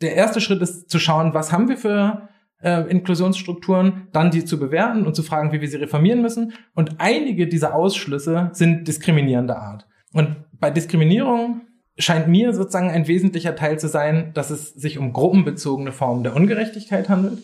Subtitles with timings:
[0.00, 2.28] der erste Schritt ist zu schauen, was haben wir für
[2.62, 6.52] äh, Inklusionsstrukturen, dann die zu bewerten und zu fragen, wie wir sie reformieren müssen.
[6.74, 9.86] Und einige dieser Ausschlüsse sind diskriminierender Art.
[10.12, 11.62] Und bei Diskriminierung
[11.98, 16.34] scheint mir sozusagen ein wesentlicher Teil zu sein, dass es sich um gruppenbezogene Formen der
[16.34, 17.40] Ungerechtigkeit handelt.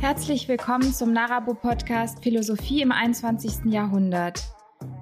[0.00, 3.66] Herzlich willkommen zum Narabo-Podcast Philosophie im 21.
[3.66, 4.53] Jahrhundert.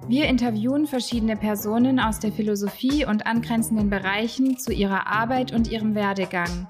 [0.09, 5.95] Wir interviewen verschiedene Personen aus der Philosophie und angrenzenden Bereichen zu ihrer Arbeit und ihrem
[5.95, 6.67] Werdegang.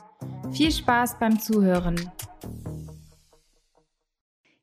[0.51, 1.95] Viel Spaß beim Zuhören.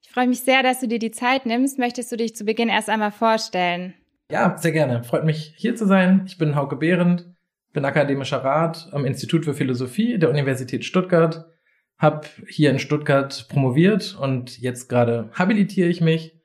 [0.01, 1.81] Ich freue mich sehr, dass du dir die Zeit nimmst.
[1.81, 3.95] Möchtest du dich zu Beginn erst einmal vorstellen?
[4.31, 5.03] Ja, sehr gerne.
[5.03, 6.23] Freut mich, hier zu sein.
[6.27, 7.29] Ich bin Hauke Behrendt,
[7.73, 11.47] bin akademischer Rat am Institut für Philosophie der Universität Stuttgart,
[11.99, 16.40] habe hier in Stuttgart promoviert und jetzt gerade habilitiere ich mich.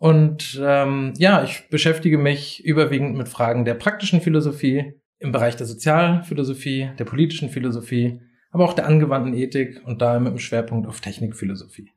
[0.00, 5.66] Und ähm, ja, ich beschäftige mich überwiegend mit Fragen der praktischen Philosophie, im Bereich der
[5.66, 8.18] Sozialphilosophie, der politischen Philosophie,
[8.50, 11.90] aber auch der angewandten Ethik und da mit dem Schwerpunkt auf Technikphilosophie.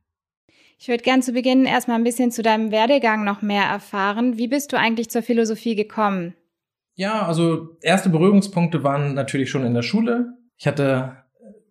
[0.77, 4.37] Ich würde gern zu Beginn erstmal ein bisschen zu deinem Werdegang noch mehr erfahren.
[4.37, 6.35] Wie bist du eigentlich zur Philosophie gekommen?
[6.95, 10.33] Ja, also erste Berührungspunkte waren natürlich schon in der Schule.
[10.57, 11.23] Ich hatte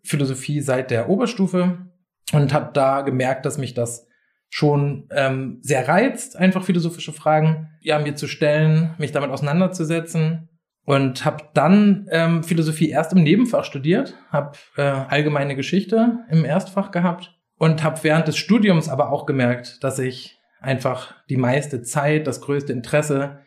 [0.03, 1.91] Philosophie seit der Oberstufe
[2.33, 4.09] und habe da gemerkt, dass mich das
[4.55, 10.51] schon ähm, sehr reizt, einfach philosophische Fragen ja mir zu stellen, mich damit auseinanderzusetzen
[10.85, 16.91] und habe dann ähm, Philosophie erst im Nebenfach studiert, habe äh, allgemeine Geschichte im Erstfach
[16.91, 22.27] gehabt und habe während des Studiums aber auch gemerkt, dass ich einfach die meiste Zeit,
[22.27, 23.39] das größte Interesse,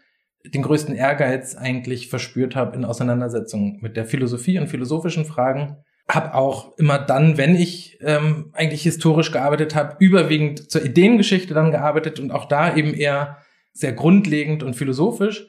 [0.44, 5.78] den größten Ehrgeiz eigentlich verspürt habe in Auseinandersetzung mit der Philosophie und philosophischen Fragen.
[6.08, 11.72] Hab auch immer dann, wenn ich ähm, eigentlich historisch gearbeitet habe, überwiegend zur Ideengeschichte dann
[11.72, 13.38] gearbeitet und auch da eben eher
[13.74, 15.48] sehr grundlegend und philosophisch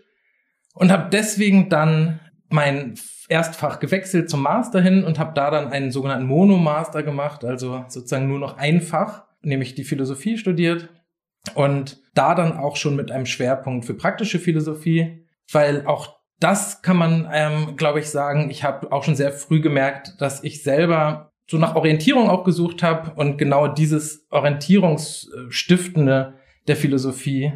[0.74, 2.94] und habe deswegen dann mein
[3.28, 8.28] Erstfach gewechselt zum Master hin und habe da dann einen sogenannten Monomaster gemacht, also sozusagen
[8.28, 10.88] nur noch ein Fach, nämlich die Philosophie studiert
[11.54, 16.96] und da dann auch schon mit einem Schwerpunkt für praktische Philosophie, weil auch das kann
[16.96, 18.50] man, ähm, glaube ich, sagen.
[18.50, 22.82] Ich habe auch schon sehr früh gemerkt, dass ich selber so nach Orientierung auch gesucht
[22.82, 26.34] habe und genau dieses Orientierungsstiftende
[26.66, 27.52] der Philosophie,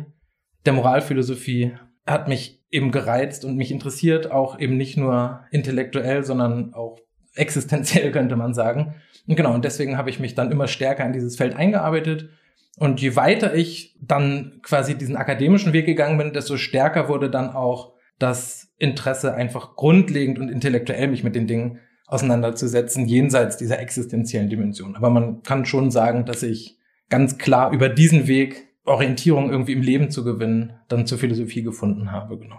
[0.65, 1.73] der Moralphilosophie
[2.07, 6.99] hat mich eben gereizt und mich interessiert, auch eben nicht nur intellektuell, sondern auch
[7.35, 8.95] existenziell, könnte man sagen.
[9.27, 12.31] Und genau, und deswegen habe ich mich dann immer stärker in dieses Feld eingearbeitet.
[12.79, 17.51] Und je weiter ich dann quasi diesen akademischen Weg gegangen bin, desto stärker wurde dann
[17.51, 24.51] auch das Interesse, einfach grundlegend und intellektuell mich mit den Dingen auseinanderzusetzen, jenseits dieser existenziellen
[24.51, 24.97] Dimension.
[24.97, 29.83] Aber man kann schon sagen, dass ich ganz klar über diesen Weg Orientierung irgendwie im
[29.83, 32.59] Leben zu gewinnen, dann zur Philosophie gefunden habe, genau.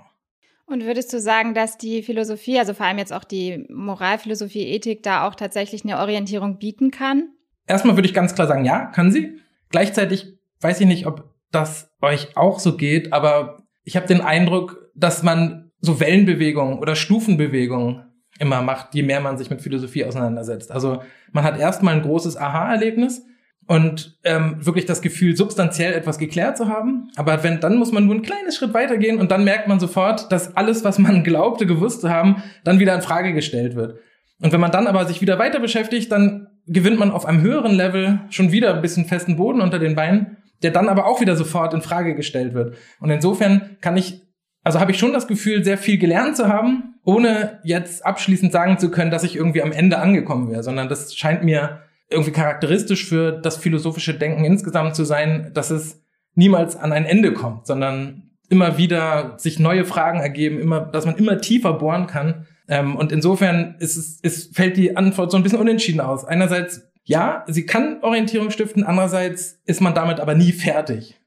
[0.68, 5.04] Und würdest du sagen, dass die Philosophie, also vor allem jetzt auch die Moralphilosophie, Ethik,
[5.04, 7.30] da auch tatsächlich eine Orientierung bieten kann?
[7.68, 9.42] Erstmal würde ich ganz klar sagen, ja, kann sie.
[9.70, 14.90] Gleichzeitig weiß ich nicht, ob das euch auch so geht, aber ich habe den Eindruck,
[14.96, 18.04] dass man so Wellenbewegungen oder Stufenbewegungen
[18.40, 20.72] immer macht, je mehr man sich mit Philosophie auseinandersetzt.
[20.72, 23.24] Also man hat erstmal ein großes Aha-Erlebnis
[23.68, 27.10] und ähm, wirklich das Gefühl, substanziell etwas geklärt zu haben.
[27.16, 30.32] Aber wenn, dann muss man nur ein kleines Schritt weitergehen und dann merkt man sofort,
[30.32, 34.00] dass alles, was man glaubte, gewusst zu haben, dann wieder in Frage gestellt wird.
[34.42, 37.74] Und wenn man dann aber sich wieder weiter beschäftigt, dann gewinnt man auf einem höheren
[37.74, 41.36] Level schon wieder ein bisschen festen Boden unter den Beinen, der dann aber auch wieder
[41.36, 42.76] sofort in Frage gestellt wird.
[43.00, 44.22] Und insofern kann ich,
[44.64, 48.78] also habe ich schon das Gefühl, sehr viel gelernt zu haben, ohne jetzt abschließend sagen
[48.78, 53.08] zu können, dass ich irgendwie am Ende angekommen wäre, sondern das scheint mir irgendwie charakteristisch
[53.08, 56.04] für das philosophische Denken insgesamt zu sein, dass es
[56.36, 61.16] niemals an ein Ende kommt, sondern immer wieder sich neue Fragen ergeben, immer, dass man
[61.16, 62.46] immer tiefer bohren kann.
[62.68, 66.26] Ähm, und insofern ist es, ist, fällt die Antwort so ein bisschen unentschieden aus.
[66.26, 71.21] Einerseits, ja, sie kann Orientierung stiften, andererseits ist man damit aber nie fertig.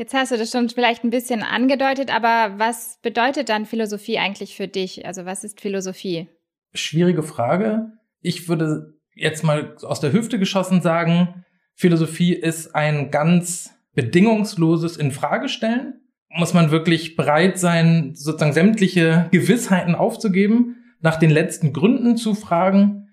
[0.00, 4.56] Jetzt hast du das schon vielleicht ein bisschen angedeutet, aber was bedeutet dann Philosophie eigentlich
[4.56, 5.04] für dich?
[5.04, 6.26] Also was ist Philosophie?
[6.72, 7.92] Schwierige Frage.
[8.22, 11.44] Ich würde jetzt mal aus der Hüfte geschossen sagen,
[11.74, 16.00] Philosophie ist ein ganz bedingungsloses Infragestellen.
[16.30, 23.10] Muss man wirklich bereit sein, sozusagen sämtliche Gewissheiten aufzugeben, nach den letzten Gründen zu fragen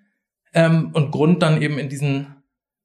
[0.54, 2.37] ähm, und Grund dann eben in diesen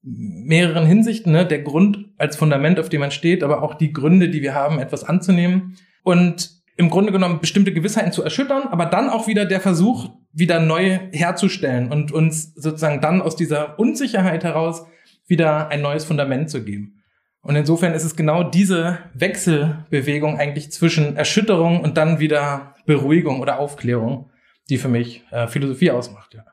[0.03, 1.47] mehreren Hinsichten, ne?
[1.47, 4.79] der Grund als Fundament, auf dem man steht, aber auch die Gründe, die wir haben,
[4.79, 9.61] etwas anzunehmen und im Grunde genommen bestimmte Gewissheiten zu erschüttern, aber dann auch wieder der
[9.61, 14.87] Versuch, wieder neu herzustellen und uns sozusagen dann aus dieser Unsicherheit heraus
[15.27, 17.03] wieder ein neues Fundament zu geben.
[17.43, 23.59] Und insofern ist es genau diese Wechselbewegung eigentlich zwischen Erschütterung und dann wieder Beruhigung oder
[23.59, 24.31] Aufklärung,
[24.71, 26.45] die für mich äh, Philosophie ausmacht, ja.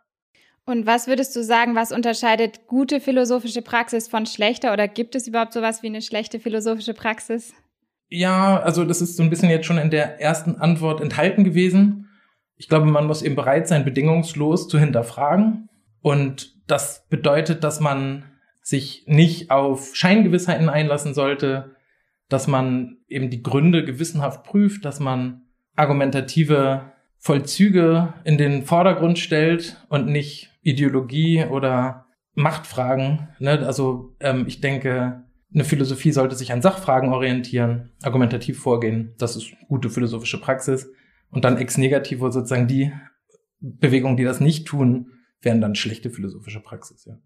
[0.70, 5.26] Und was würdest du sagen, was unterscheidet gute philosophische Praxis von schlechter oder gibt es
[5.26, 7.56] überhaupt sowas wie eine schlechte philosophische Praxis?
[8.08, 12.08] Ja, also das ist so ein bisschen jetzt schon in der ersten Antwort enthalten gewesen.
[12.56, 15.70] Ich glaube, man muss eben bereit sein, bedingungslos zu hinterfragen.
[16.02, 18.26] Und das bedeutet, dass man
[18.62, 21.78] sich nicht auf Scheingewissheiten einlassen sollte,
[22.28, 25.42] dass man eben die Gründe gewissenhaft prüft, dass man
[25.76, 32.06] argumentative Vollzüge in den Vordergrund stellt und nicht Ideologie oder
[32.36, 33.30] Machtfragen.
[33.40, 33.66] Ne?
[33.66, 35.24] Also ähm, ich denke,
[35.54, 39.16] eine Philosophie sollte sich an Sachfragen orientieren, argumentativ vorgehen.
[39.18, 40.92] Das ist gute philosophische Praxis.
[41.32, 42.92] Und dann ex negativo sozusagen die
[43.60, 45.12] Bewegungen, die das nicht tun,
[45.42, 47.18] wären dann schlechte philosophische Praxis, ja.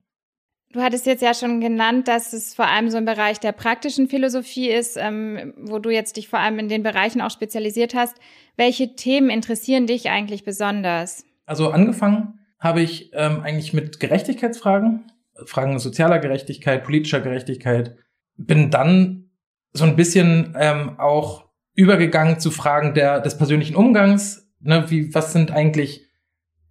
[0.71, 4.07] Du hattest jetzt ja schon genannt, dass es vor allem so im Bereich der praktischen
[4.07, 8.17] Philosophie ist, ähm, wo du jetzt dich vor allem in den Bereichen auch spezialisiert hast.
[8.57, 11.25] Welche Themen interessieren dich eigentlich besonders?
[11.45, 15.11] Also angefangen habe ich ähm, eigentlich mit Gerechtigkeitsfragen,
[15.45, 17.97] Fragen sozialer Gerechtigkeit, politischer Gerechtigkeit,
[18.37, 19.31] bin dann
[19.73, 24.49] so ein bisschen ähm, auch übergegangen zu Fragen der, des persönlichen Umgangs.
[24.61, 26.07] Ne, wie, was sind eigentlich,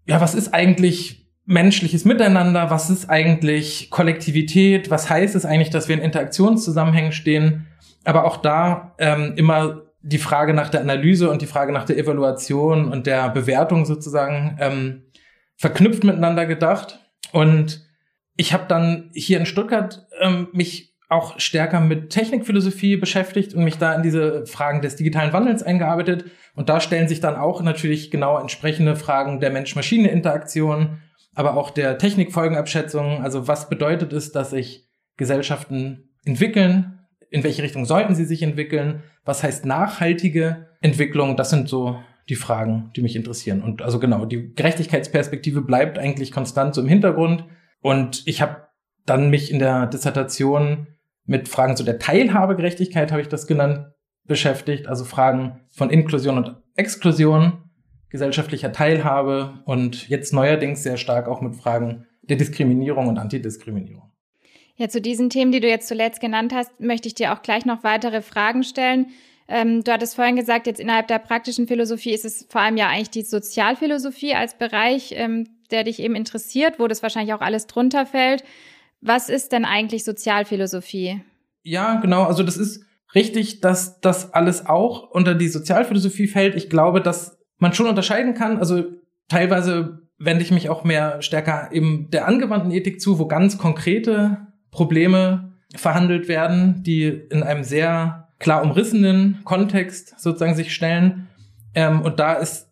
[0.06, 2.70] ja, was ist eigentlich menschliches Miteinander?
[2.70, 4.90] Was ist eigentlich Kollektivität?
[4.90, 7.66] Was heißt es eigentlich, dass wir in Interaktionszusammenhängen stehen?
[8.04, 11.98] Aber auch da ähm, immer die Frage nach der Analyse und die Frage nach der
[11.98, 15.02] Evaluation und der Bewertung sozusagen ähm,
[15.62, 16.98] verknüpft miteinander gedacht.
[17.30, 17.86] Und
[18.36, 23.78] ich habe dann hier in Stuttgart ähm, mich auch stärker mit Technikphilosophie beschäftigt und mich
[23.78, 26.24] da in diese Fragen des digitalen Wandels eingearbeitet.
[26.56, 30.98] Und da stellen sich dann auch natürlich genau entsprechende Fragen der Mensch-Maschine-Interaktion,
[31.36, 33.22] aber auch der Technikfolgenabschätzung.
[33.22, 36.98] Also was bedeutet es, dass sich Gesellschaften entwickeln?
[37.30, 39.04] In welche Richtung sollten sie sich entwickeln?
[39.24, 41.36] Was heißt nachhaltige Entwicklung?
[41.36, 43.62] Das sind so die Fragen, die mich interessieren.
[43.62, 47.44] Und also genau, die Gerechtigkeitsperspektive bleibt eigentlich konstant so im Hintergrund.
[47.80, 48.69] Und ich habe
[49.06, 50.86] dann mich in der Dissertation
[51.24, 53.86] mit Fragen zu der Teilhabegerechtigkeit, habe ich das genannt,
[54.24, 54.86] beschäftigt.
[54.86, 57.70] Also Fragen von Inklusion und Exklusion,
[58.10, 64.12] gesellschaftlicher Teilhabe und jetzt neuerdings sehr stark auch mit Fragen der Diskriminierung und Antidiskriminierung.
[64.76, 67.66] Ja, zu diesen Themen, die du jetzt zuletzt genannt hast, möchte ich dir auch gleich
[67.66, 69.06] noch weitere Fragen stellen.
[69.54, 72.88] Ähm, du hattest vorhin gesagt, jetzt innerhalb der praktischen Philosophie ist es vor allem ja
[72.88, 77.66] eigentlich die Sozialphilosophie als Bereich, ähm, der dich eben interessiert, wo das wahrscheinlich auch alles
[77.66, 78.44] drunter fällt.
[79.02, 81.20] Was ist denn eigentlich Sozialphilosophie?
[81.64, 82.22] Ja, genau.
[82.22, 86.55] Also das ist richtig, dass das alles auch unter die Sozialphilosophie fällt.
[86.55, 88.56] Ich glaube, dass man schon unterscheiden kann.
[88.56, 88.84] Also
[89.28, 94.46] teilweise wende ich mich auch mehr stärker eben der angewandten Ethik zu, wo ganz konkrete
[94.70, 101.28] Probleme verhandelt werden, die in einem sehr klar umrissenen Kontext sozusagen sich stellen.
[101.74, 102.68] Ähm, und da ist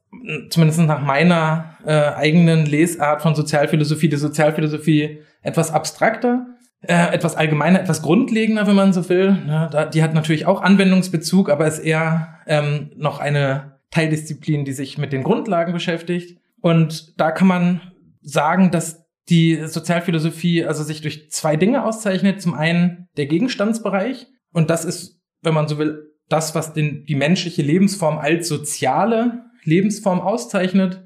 [0.51, 6.47] zumindest nach meiner äh, eigenen Lesart von Sozialphilosophie die Sozialphilosophie etwas abstrakter,
[6.83, 9.39] äh, etwas allgemeiner, etwas grundlegender, wenn man so will.
[9.47, 14.73] Ja, da, die hat natürlich auch Anwendungsbezug, aber ist eher ähm, noch eine Teildisziplin, die
[14.73, 16.39] sich mit den Grundlagen beschäftigt.
[16.61, 17.81] Und da kann man
[18.21, 22.43] sagen, dass die Sozialphilosophie also sich durch zwei Dinge auszeichnet.
[22.43, 24.27] Zum einen der Gegenstandsbereich.
[24.53, 29.45] Und das ist, wenn man so will, das, was den, die menschliche Lebensform als soziale
[29.65, 31.03] Lebensform auszeichnet,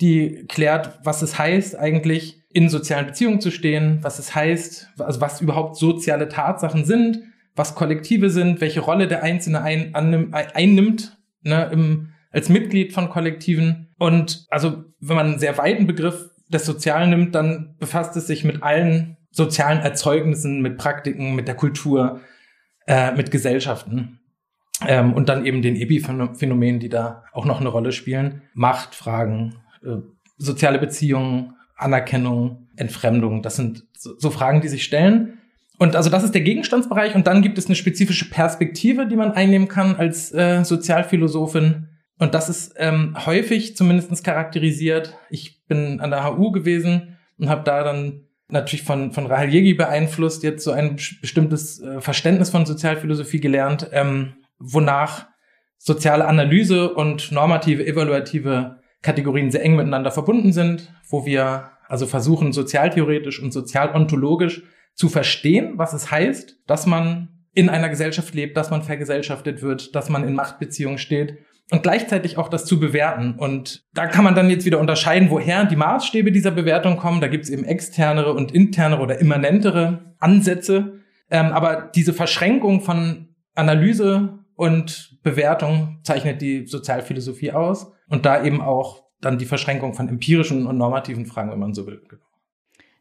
[0.00, 5.20] die klärt, was es heißt, eigentlich in sozialen Beziehungen zu stehen, was es heißt, also
[5.20, 7.20] was überhaupt soziale Tatsachen sind,
[7.54, 13.10] was Kollektive sind, welche Rolle der Einzelne ein, annimmt, einnimmt ne, im, als Mitglied von
[13.10, 13.88] Kollektiven.
[13.98, 18.44] Und also wenn man einen sehr weiten Begriff des Sozialen nimmt, dann befasst es sich
[18.44, 22.20] mit allen sozialen Erzeugnissen, mit Praktiken, mit der Kultur,
[22.90, 24.18] äh, mit Gesellschaften.
[24.86, 28.42] Ähm, und dann eben den Epiphänomenen, die da auch noch eine Rolle spielen.
[28.54, 29.98] Machtfragen, äh,
[30.38, 33.42] soziale Beziehungen, Anerkennung, Entfremdung.
[33.42, 35.38] Das sind so, so Fragen, die sich stellen.
[35.78, 37.14] Und also das ist der Gegenstandsbereich.
[37.14, 41.88] Und dann gibt es eine spezifische Perspektive, die man einnehmen kann als äh, Sozialphilosophin.
[42.18, 45.16] Und das ist ähm, häufig zumindestens charakterisiert.
[45.30, 49.74] Ich bin an der HU gewesen und habe da dann natürlich von, von Rahel Jegi
[49.74, 55.26] beeinflusst, jetzt so ein bestimmtes äh, Verständnis von Sozialphilosophie gelernt, ähm, wonach
[55.78, 62.52] soziale Analyse und normative, evaluative Kategorien sehr eng miteinander verbunden sind, wo wir also versuchen,
[62.52, 64.62] sozialtheoretisch und sozialontologisch
[64.94, 69.94] zu verstehen, was es heißt, dass man in einer Gesellschaft lebt, dass man vergesellschaftet wird,
[69.94, 71.38] dass man in Machtbeziehungen steht
[71.70, 73.34] und gleichzeitig auch das zu bewerten.
[73.38, 77.20] Und da kann man dann jetzt wieder unterscheiden, woher die Maßstäbe dieser Bewertung kommen.
[77.20, 81.00] Da gibt es eben externere und internere oder immanentere Ansätze.
[81.30, 88.60] Ähm, aber diese Verschränkung von Analyse und Bewertung zeichnet die Sozialphilosophie aus und da eben
[88.60, 92.02] auch dann die Verschränkung von empirischen und normativen Fragen, wenn man so will.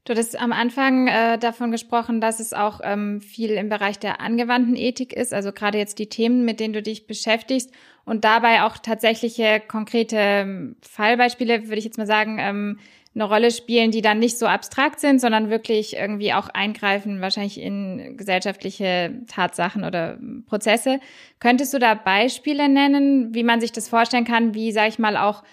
[0.06, 4.22] Du hattest am Anfang äh, davon gesprochen, dass es auch ähm, viel im Bereich der
[4.22, 7.72] angewandten Ethik ist, also gerade jetzt die Themen, mit denen du dich beschäftigst
[8.06, 12.80] und dabei auch tatsächliche konkrete ähm, Fallbeispiele, würde ich jetzt mal sagen, ähm,
[13.16, 17.60] eine Rolle spielen, die dann nicht so abstrakt sind, sondern wirklich irgendwie auch eingreifen, wahrscheinlich
[17.60, 21.00] in gesellschaftliche Tatsachen oder Prozesse.
[21.40, 25.18] Könntest du da Beispiele nennen, wie man sich das vorstellen kann, wie, sag ich mal,
[25.18, 25.44] auch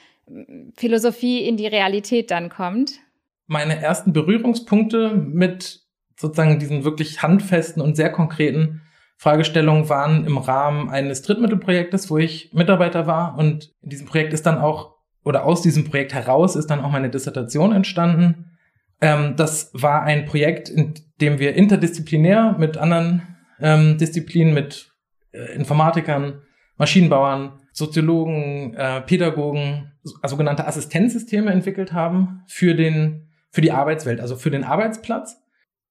[0.76, 3.00] Philosophie in die Realität dann kommt?
[3.46, 5.80] Meine ersten Berührungspunkte mit
[6.16, 8.82] sozusagen diesen wirklich handfesten und sehr konkreten
[9.18, 13.38] Fragestellungen waren im Rahmen eines Drittmittelprojektes, wo ich Mitarbeiter war.
[13.38, 16.90] Und in diesem Projekt ist dann auch oder aus diesem Projekt heraus ist dann auch
[16.92, 18.52] meine Dissertation entstanden.
[19.00, 23.22] Ähm, das war ein Projekt, in dem wir interdisziplinär mit anderen
[23.60, 24.92] ähm, Disziplinen, mit
[25.32, 26.42] äh, Informatikern,
[26.76, 29.92] Maschinenbauern, Soziologen, äh, Pädagogen,
[30.24, 35.42] sogenannte Assistenzsysteme entwickelt haben für den, für die Arbeitswelt, also für den Arbeitsplatz.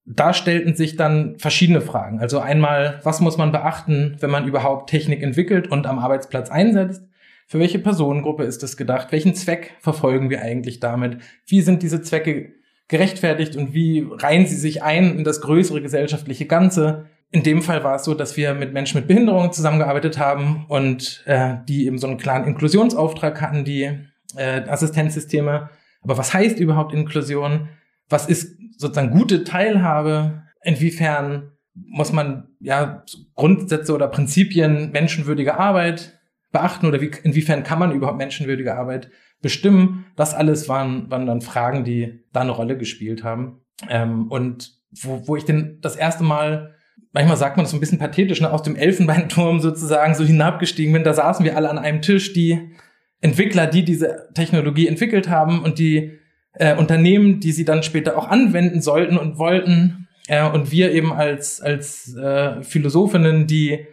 [0.06, 2.20] Da stellten sich dann verschiedene Fragen.
[2.20, 7.04] Also einmal, was muss man beachten, wenn man überhaupt Technik entwickelt und am Arbeitsplatz einsetzt?
[7.48, 9.12] Für welche Personengruppe ist es gedacht?
[9.12, 11.18] Welchen Zweck verfolgen wir eigentlich damit?
[11.48, 12.54] Wie sind diese Zwecke
[12.88, 17.06] gerechtfertigt und wie reihen sie sich ein in das größere gesellschaftliche Ganze?
[17.32, 21.24] In dem Fall war es so, dass wir mit Menschen mit Behinderungen zusammengearbeitet haben und
[21.26, 23.92] äh, die eben so einen klaren Inklusionsauftrag hatten, die
[24.36, 25.70] äh, Assistenzsysteme.
[26.06, 27.70] Aber was heißt überhaupt Inklusion?
[28.10, 30.44] Was ist sozusagen gute Teilhabe?
[30.64, 36.20] Inwiefern muss man ja Grundsätze oder Prinzipien menschenwürdige Arbeit
[36.52, 39.10] beachten oder wie, inwiefern kann man überhaupt menschenwürdige Arbeit
[39.42, 40.06] bestimmen?
[40.16, 43.62] Das alles waren, waren dann Fragen, die da eine Rolle gespielt haben.
[43.90, 46.76] Ähm, und wo, wo ich denn das erste Mal,
[47.12, 50.94] manchmal sagt man das so ein bisschen pathetisch, ne, aus dem Elfenbeinturm sozusagen so hinabgestiegen
[50.94, 52.76] bin, da saßen wir alle an einem Tisch, die
[53.25, 56.20] Entwickler, die diese Technologie entwickelt haben und die
[56.53, 60.08] äh, Unternehmen, die sie dann später auch anwenden sollten und wollten.
[60.27, 63.88] Äh, und wir eben als, als äh, Philosophinnen, die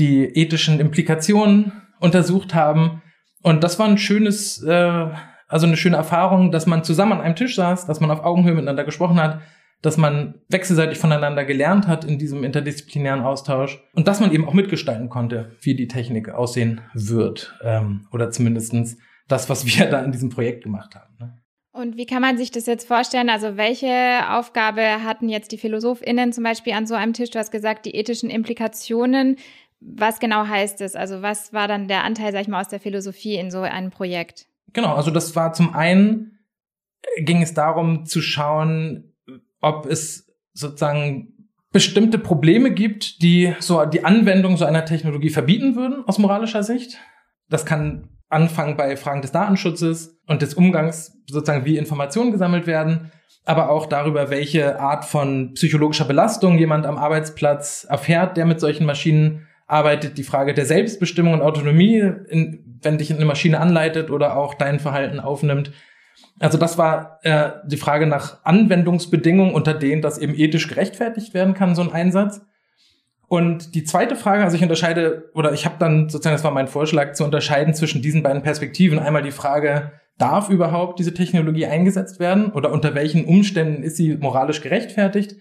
[0.00, 3.02] die ethischen Implikationen untersucht haben.
[3.42, 5.06] Und das war ein schönes, äh,
[5.46, 8.54] also eine schöne Erfahrung, dass man zusammen an einem Tisch saß, dass man auf Augenhöhe
[8.54, 9.40] miteinander gesprochen hat,
[9.82, 14.54] dass man wechselseitig voneinander gelernt hat in diesem interdisziplinären Austausch und dass man eben auch
[14.54, 18.96] mitgestalten konnte, wie die Technik aussehen wird ähm, oder zumindestens
[19.28, 21.14] das, was wir da in diesem Projekt gemacht haben.
[21.18, 21.38] Ne?
[21.72, 23.30] Und wie kann man sich das jetzt vorstellen?
[23.30, 27.30] Also welche Aufgabe hatten jetzt die PhilosophInnen zum Beispiel an so einem Tisch?
[27.30, 29.36] Du hast gesagt, die ethischen Implikationen
[29.84, 30.94] was genau heißt es?
[30.94, 33.90] Also was war dann der Anteil, sag ich mal, aus der Philosophie in so einem
[33.90, 34.46] Projekt?
[34.72, 36.38] Genau, also das war zum einen
[37.02, 39.11] äh, ging es darum zu schauen,
[39.62, 46.04] ob es sozusagen bestimmte Probleme gibt, die so die Anwendung so einer Technologie verbieten würden
[46.06, 46.98] aus moralischer Sicht.
[47.48, 53.10] Das kann anfangen bei Fragen des Datenschutzes und des Umgangs, sozusagen wie Informationen gesammelt werden,
[53.44, 58.86] aber auch darüber, welche Art von psychologischer Belastung jemand am Arbeitsplatz erfährt, der mit solchen
[58.86, 64.36] Maschinen arbeitet die Frage der Selbstbestimmung und Autonomie, in, wenn dich eine Maschine anleitet oder
[64.36, 65.72] auch dein Verhalten aufnimmt.
[66.38, 71.54] Also das war äh, die Frage nach Anwendungsbedingungen, unter denen das eben ethisch gerechtfertigt werden
[71.54, 72.40] kann, so ein Einsatz.
[73.28, 76.68] Und die zweite Frage, also ich unterscheide, oder ich habe dann sozusagen, das war mein
[76.68, 78.98] Vorschlag, zu unterscheiden zwischen diesen beiden Perspektiven.
[78.98, 84.16] Einmal die Frage, darf überhaupt diese Technologie eingesetzt werden oder unter welchen Umständen ist sie
[84.16, 85.36] moralisch gerechtfertigt?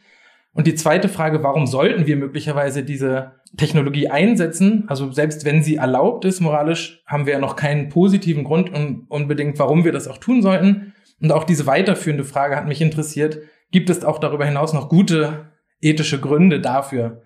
[0.54, 4.84] Und die zweite Frage, warum sollten wir möglicherweise diese Technologie einsetzen?
[4.88, 9.06] Also selbst wenn sie erlaubt ist, moralisch, haben wir ja noch keinen positiven Grund und
[9.10, 10.94] unbedingt, warum wir das auch tun sollten.
[11.22, 13.38] Und auch diese weiterführende Frage hat mich interessiert.
[13.72, 17.22] Gibt es auch darüber hinaus noch gute ethische Gründe dafür,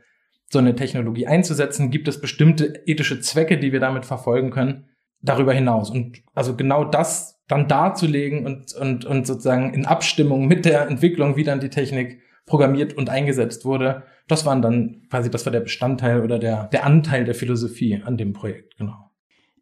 [0.49, 1.89] so eine Technologie einzusetzen?
[1.89, 4.85] Gibt es bestimmte ethische Zwecke, die wir damit verfolgen können?
[5.21, 5.89] Darüber hinaus.
[5.89, 11.35] Und also genau das dann darzulegen und, und, und sozusagen in Abstimmung mit der Entwicklung,
[11.35, 14.03] wie dann die Technik programmiert und eingesetzt wurde.
[14.27, 18.17] Das waren dann quasi, das war der Bestandteil oder der, der Anteil der Philosophie an
[18.17, 19.11] dem Projekt, genau.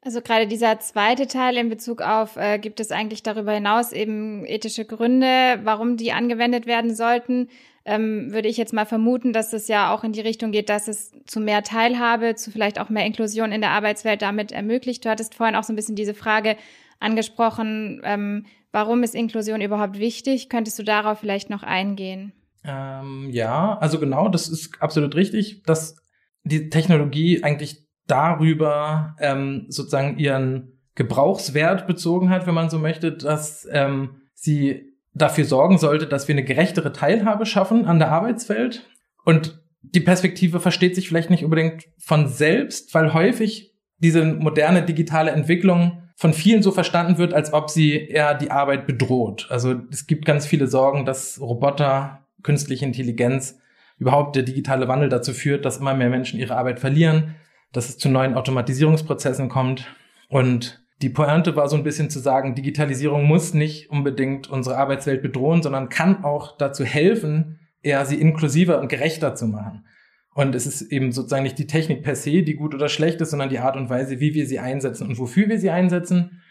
[0.06, 4.46] Also gerade dieser zweite Teil in Bezug auf, äh, gibt es eigentlich darüber hinaus eben
[4.46, 7.48] ethische Gründe, warum die angewendet werden sollten,
[7.86, 10.90] ähm, würde ich jetzt mal vermuten, dass es ja auch in die Richtung geht, dass
[10.90, 15.06] es zu mehr Teilhabe, zu vielleicht auch mehr Inklusion in der Arbeitswelt damit ermöglicht.
[15.06, 16.58] Du hattest vorhin auch so ein bisschen diese Frage
[17.00, 20.50] angesprochen, ähm, warum ist Inklusion überhaupt wichtig?
[20.50, 22.34] Könntest du darauf vielleicht noch eingehen?
[22.63, 25.98] Ähm, ja, also genau, das ist absolut richtig, dass
[26.43, 33.67] die Technologie eigentlich darüber ähm, sozusagen ihren Gebrauchswert bezogen hat, wenn man so möchte, dass
[33.72, 38.88] ähm, sie dafür sorgen sollte, dass wir eine gerechtere Teilhabe schaffen an der Arbeitswelt.
[39.25, 45.32] Und die Perspektive versteht sich vielleicht nicht unbedingt von selbst, weil häufig diese moderne digitale
[45.32, 49.48] Entwicklung von vielen so verstanden wird, als ob sie eher die Arbeit bedroht.
[49.50, 53.60] Also es gibt ganz viele Sorgen, dass Roboter, künstliche Intelligenz,
[53.98, 57.36] überhaupt der digitale Wandel dazu führt, dass immer mehr Menschen ihre Arbeit verlieren,
[57.72, 59.88] dass es zu neuen Automatisierungsprozessen kommt.
[60.30, 65.22] Und die Pointe war so ein bisschen zu sagen, Digitalisierung muss nicht unbedingt unsere Arbeitswelt
[65.22, 69.86] bedrohen, sondern kann auch dazu helfen, eher sie inklusiver und gerechter zu machen.
[70.34, 73.30] Und es ist eben sozusagen nicht die Technik per se, die gut oder schlecht ist,
[73.30, 76.42] sondern die Art und Weise, wie wir sie einsetzen und wofür wir sie einsetzen.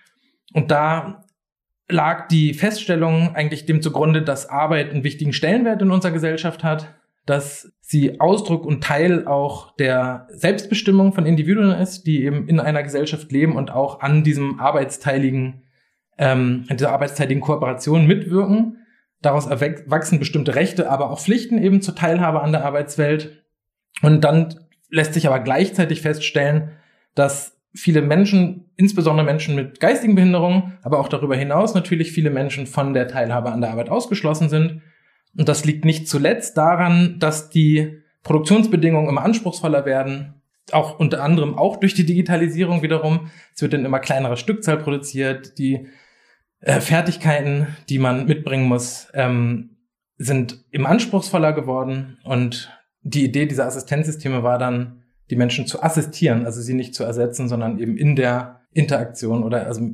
[0.52, 1.24] Und da
[1.88, 6.94] lag die Feststellung eigentlich dem zugrunde, dass Arbeit einen wichtigen Stellenwert in unserer Gesellschaft hat,
[7.26, 12.82] dass sie Ausdruck und Teil auch der Selbstbestimmung von Individuen ist, die eben in einer
[12.82, 15.62] Gesellschaft leben und auch an diesem arbeitsteiligen,
[16.18, 18.78] ähm, an dieser arbeitsteiligen Kooperation mitwirken.
[19.20, 23.44] Daraus erwachsen bestimmte Rechte, aber auch Pflichten eben zur Teilhabe an der Arbeitswelt.
[24.02, 24.58] Und dann
[24.88, 26.72] lässt sich aber gleichzeitig feststellen,
[27.14, 32.66] dass viele Menschen, insbesondere Menschen mit geistigen Behinderungen, aber auch darüber hinaus natürlich viele Menschen
[32.66, 34.82] von der Teilhabe an der Arbeit ausgeschlossen sind.
[35.36, 40.34] Und das liegt nicht zuletzt daran, dass die Produktionsbedingungen immer anspruchsvoller werden,
[40.70, 43.30] auch unter anderem auch durch die Digitalisierung wiederum.
[43.54, 45.58] Es wird in immer kleinerer Stückzahl produziert.
[45.58, 45.88] Die
[46.60, 49.76] äh, Fertigkeiten, die man mitbringen muss, ähm,
[50.18, 52.18] sind immer anspruchsvoller geworden.
[52.22, 52.70] Und
[53.02, 57.48] die Idee dieser Assistenzsysteme war dann, die Menschen zu assistieren, also sie nicht zu ersetzen,
[57.48, 59.90] sondern eben in der Interaktion oder also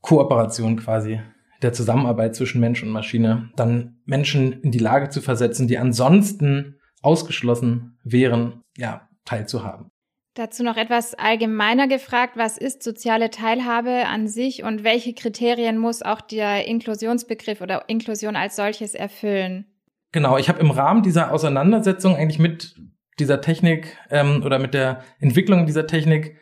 [0.00, 1.20] Kooperation quasi
[1.62, 6.78] der Zusammenarbeit zwischen Mensch und Maschine, dann Menschen in die Lage zu versetzen, die ansonsten
[7.00, 9.88] ausgeschlossen wären, ja, teilzuhaben.
[10.34, 16.02] Dazu noch etwas allgemeiner gefragt, was ist soziale Teilhabe an sich und welche Kriterien muss
[16.02, 19.66] auch der Inklusionsbegriff oder Inklusion als solches erfüllen?
[20.10, 22.74] Genau, ich habe im Rahmen dieser Auseinandersetzung eigentlich mit
[23.18, 26.36] dieser Technik ähm, oder mit der Entwicklung dieser Technik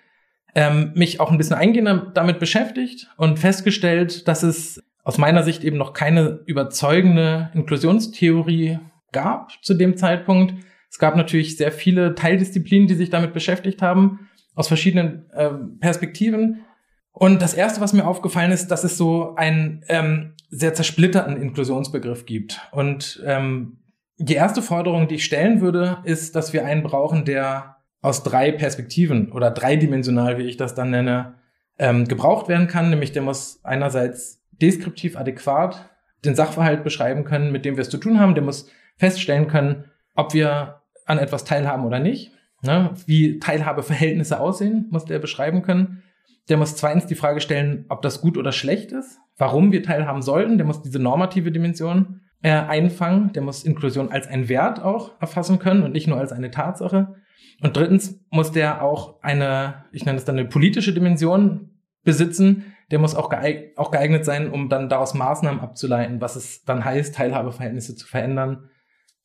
[0.55, 5.65] ähm, mich auch ein bisschen eingehender damit beschäftigt und festgestellt, dass es aus meiner Sicht
[5.65, 8.79] eben noch keine überzeugende Inklusionstheorie
[9.13, 10.55] gab zu dem Zeitpunkt.
[10.91, 16.65] Es gab natürlich sehr viele Teildisziplinen, die sich damit beschäftigt haben, aus verschiedenen äh, Perspektiven.
[17.13, 22.27] Und das Erste, was mir aufgefallen ist, dass es so einen ähm, sehr zersplitterten Inklusionsbegriff
[22.27, 22.61] gibt.
[22.73, 23.79] Und ähm,
[24.19, 28.53] die erste Forderung, die ich stellen würde, ist, dass wir einen brauchen, der aus drei
[28.53, 31.35] Perspektiven oder dreidimensional, wie ich das dann nenne,
[31.79, 32.91] ähm, gebraucht werden kann.
[32.91, 35.89] Nämlich der muss einerseits deskriptiv adäquat
[36.25, 38.35] den Sachverhalt beschreiben können, mit dem wir es zu tun haben.
[38.35, 42.33] Der muss feststellen können, ob wir an etwas teilhaben oder nicht.
[42.63, 42.91] Ne?
[43.07, 46.03] Wie Teilhabeverhältnisse aussehen, muss der beschreiben können.
[46.49, 50.23] Der muss zweitens die Frage stellen, ob das gut oder schlecht ist, warum wir teilhaben
[50.23, 50.59] sollten.
[50.59, 53.33] Der muss diese normative Dimension äh, einfangen.
[53.33, 57.17] Der muss Inklusion als ein Wert auch erfassen können und nicht nur als eine Tatsache.
[57.61, 61.71] Und drittens muss der auch eine, ich nenne es dann eine politische Dimension
[62.05, 62.75] besitzen.
[62.91, 66.85] Der muss auch geeignet, auch geeignet sein, um dann daraus Maßnahmen abzuleiten, was es dann
[66.85, 68.69] heißt, Teilhabeverhältnisse zu verändern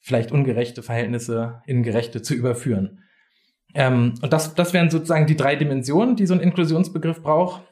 [0.08, 3.04] vielleicht ungerechte Verhältnisse in gerechte zu überführen.
[3.74, 7.64] Ähm, und das, das wären sozusagen die drei Dimensionen, die so ein Inklusionsbegriff braucht.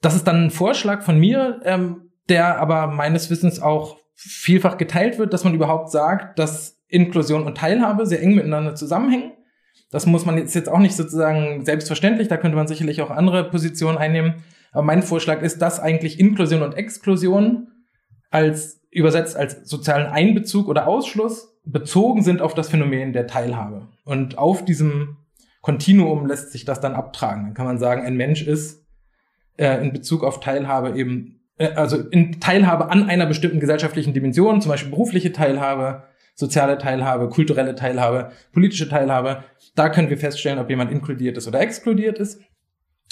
[0.00, 5.18] Das ist dann ein Vorschlag von mir, ähm, der aber meines Wissens auch vielfach geteilt
[5.18, 9.32] wird, dass man überhaupt sagt, dass Inklusion und Teilhabe sehr eng miteinander zusammenhängen.
[9.90, 13.50] Das muss man jetzt, jetzt auch nicht sozusagen selbstverständlich, da könnte man sicherlich auch andere
[13.50, 14.42] Positionen einnehmen.
[14.72, 17.68] Aber mein Vorschlag ist, dass eigentlich Inklusion und Exklusion
[18.30, 23.88] als übersetzt als sozialen Einbezug oder Ausschluss bezogen sind auf das Phänomen der Teilhabe.
[24.04, 25.16] Und auf diesem
[25.62, 27.44] Kontinuum lässt sich das dann abtragen.
[27.44, 28.84] Dann kann man sagen, ein Mensch ist
[29.56, 34.70] äh, in Bezug auf Teilhabe eben, also in Teilhabe an einer bestimmten gesellschaftlichen Dimension, zum
[34.70, 39.44] Beispiel berufliche Teilhabe, soziale Teilhabe, kulturelle Teilhabe, politische Teilhabe.
[39.74, 42.40] Da können wir feststellen, ob jemand inkludiert ist oder exkludiert ist.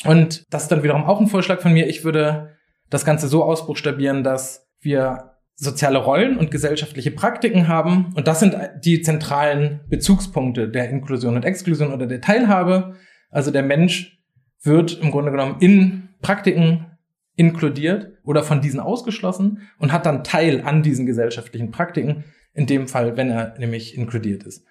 [0.05, 1.87] Und das ist dann wiederum auch ein Vorschlag von mir.
[1.87, 2.57] Ich würde
[2.91, 8.13] das Ganze so ausbuchstabieren, dass wir soziale Rollen und gesellschaftliche Praktiken haben.
[8.17, 12.97] Und das sind die zentralen Bezugspunkte der Inklusion und Exklusion oder der Teilhabe.
[13.31, 14.19] Also der Mensch
[14.63, 16.87] wird im Grunde genommen in Praktiken
[17.37, 22.89] inkludiert oder von diesen ausgeschlossen und hat dann Teil an diesen gesellschaftlichen Praktiken, in dem
[22.89, 24.67] Fall, wenn er nämlich inkludiert ist.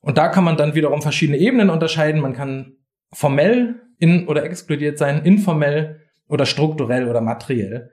[0.00, 2.20] Und da kann man dann wiederum verschiedene Ebenen unterscheiden.
[2.20, 2.76] Man kann
[3.12, 7.90] formell in oder exkludiert sein, informell oder strukturell oder materiell.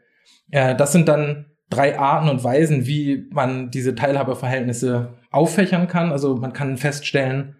[0.52, 6.12] Äh, das sind dann drei Arten und Weisen, wie man diese Teilhabeverhältnisse auffächern kann.
[6.12, 7.56] Also man kann feststellen,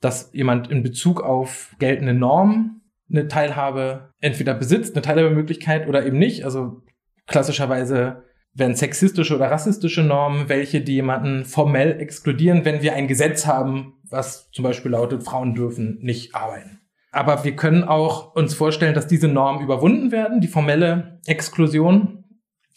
[0.00, 6.18] dass jemand in Bezug auf geltende Normen eine Teilhabe entweder besitzt, eine Teilhabemöglichkeit oder eben
[6.18, 6.44] nicht.
[6.44, 6.82] Also
[7.26, 13.46] klassischerweise werden sexistische oder rassistische Normen, welche die jemanden formell exkludieren, wenn wir ein Gesetz
[13.46, 16.80] haben, was zum Beispiel lautet, Frauen dürfen nicht arbeiten.
[17.10, 22.24] Aber wir können auch uns vorstellen, dass diese Normen überwunden werden, die formelle Exklusion,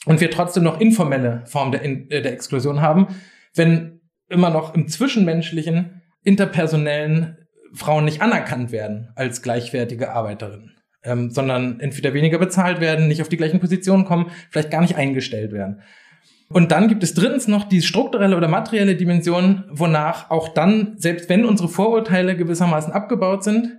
[0.06, 3.08] und wir trotzdem noch informelle Formen der, äh, der Exklusion haben,
[3.54, 7.38] wenn immer noch im zwischenmenschlichen, interpersonellen
[7.74, 13.30] Frauen nicht anerkannt werden als gleichwertige Arbeiterinnen, ähm, sondern entweder weniger bezahlt werden, nicht auf
[13.30, 15.82] die gleichen Positionen kommen, vielleicht gar nicht eingestellt werden.
[16.50, 21.28] Und dann gibt es drittens noch die strukturelle oder materielle Dimension, wonach auch dann, selbst
[21.30, 23.78] wenn unsere Vorurteile gewissermaßen abgebaut sind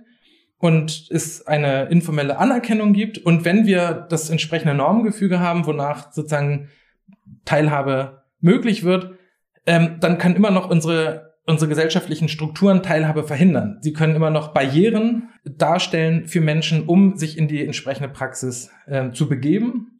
[0.59, 6.69] und es eine informelle Anerkennung gibt und wenn wir das entsprechende Normengefüge haben, wonach sozusagen
[7.45, 9.15] Teilhabe möglich wird,
[9.65, 13.79] ähm, dann kann immer noch unsere unsere gesellschaftlichen Strukturen Teilhabe verhindern.
[13.81, 19.11] Sie können immer noch Barrieren darstellen für Menschen, um sich in die entsprechende Praxis äh,
[19.11, 19.99] zu begeben.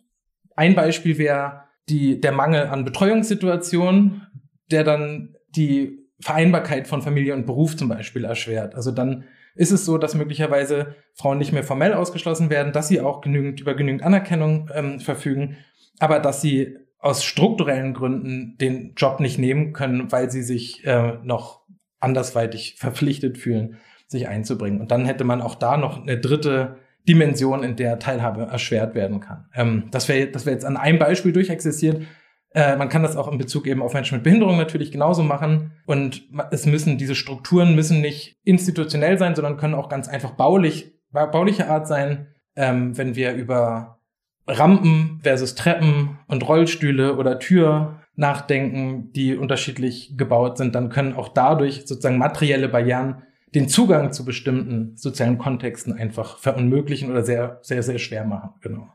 [0.56, 4.28] Ein Beispiel wäre die, der Mangel an Betreuungssituationen,
[4.70, 8.76] der dann die Vereinbarkeit von Familie und Beruf zum Beispiel erschwert.
[8.76, 9.24] Also dann
[9.56, 13.60] ist es so, dass möglicherweise Frauen nicht mehr formell ausgeschlossen werden, dass sie auch genügend
[13.60, 15.58] über genügend Anerkennung ähm, verfügen,
[16.00, 21.14] aber dass sie aus strukturellen Gründen den Job nicht nehmen können, weil sie sich äh,
[21.24, 21.62] noch
[22.00, 24.82] andersweitig verpflichtet fühlen, sich einzubringen.
[24.82, 29.22] Und dann hätte man auch da noch eine dritte Dimension, in der Teilhabe erschwert werden
[29.22, 29.46] kann.
[29.56, 32.04] Ähm, das wäre das wäre jetzt an einem Beispiel durchexistiert.
[32.52, 35.72] Äh, man kann das auch in Bezug eben auf Menschen mit Behinderung natürlich genauso machen.
[35.86, 40.94] Und es müssen, diese Strukturen müssen nicht institutionell sein, sondern können auch ganz einfach baulich,
[41.12, 42.28] bauliche Art sein.
[42.56, 43.99] Ähm, wenn wir über
[44.48, 51.30] Rampen versus Treppen und Rollstühle oder Tür nachdenken, die unterschiedlich gebaut sind, dann können auch
[51.30, 53.24] dadurch sozusagen materielle Barrieren
[53.56, 58.52] den Zugang zu bestimmten sozialen Kontexten einfach verunmöglichen oder sehr, sehr, sehr schwer machen.
[58.62, 58.94] Genau.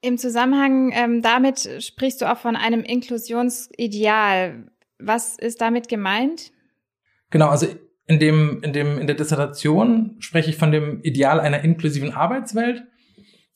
[0.00, 4.70] Im Zusammenhang ähm, damit sprichst du auch von einem Inklusionsideal.
[4.98, 6.52] Was ist damit gemeint?
[7.30, 7.66] Genau, also
[8.06, 12.84] in dem, in dem, in der Dissertation spreche ich von dem Ideal einer inklusiven Arbeitswelt.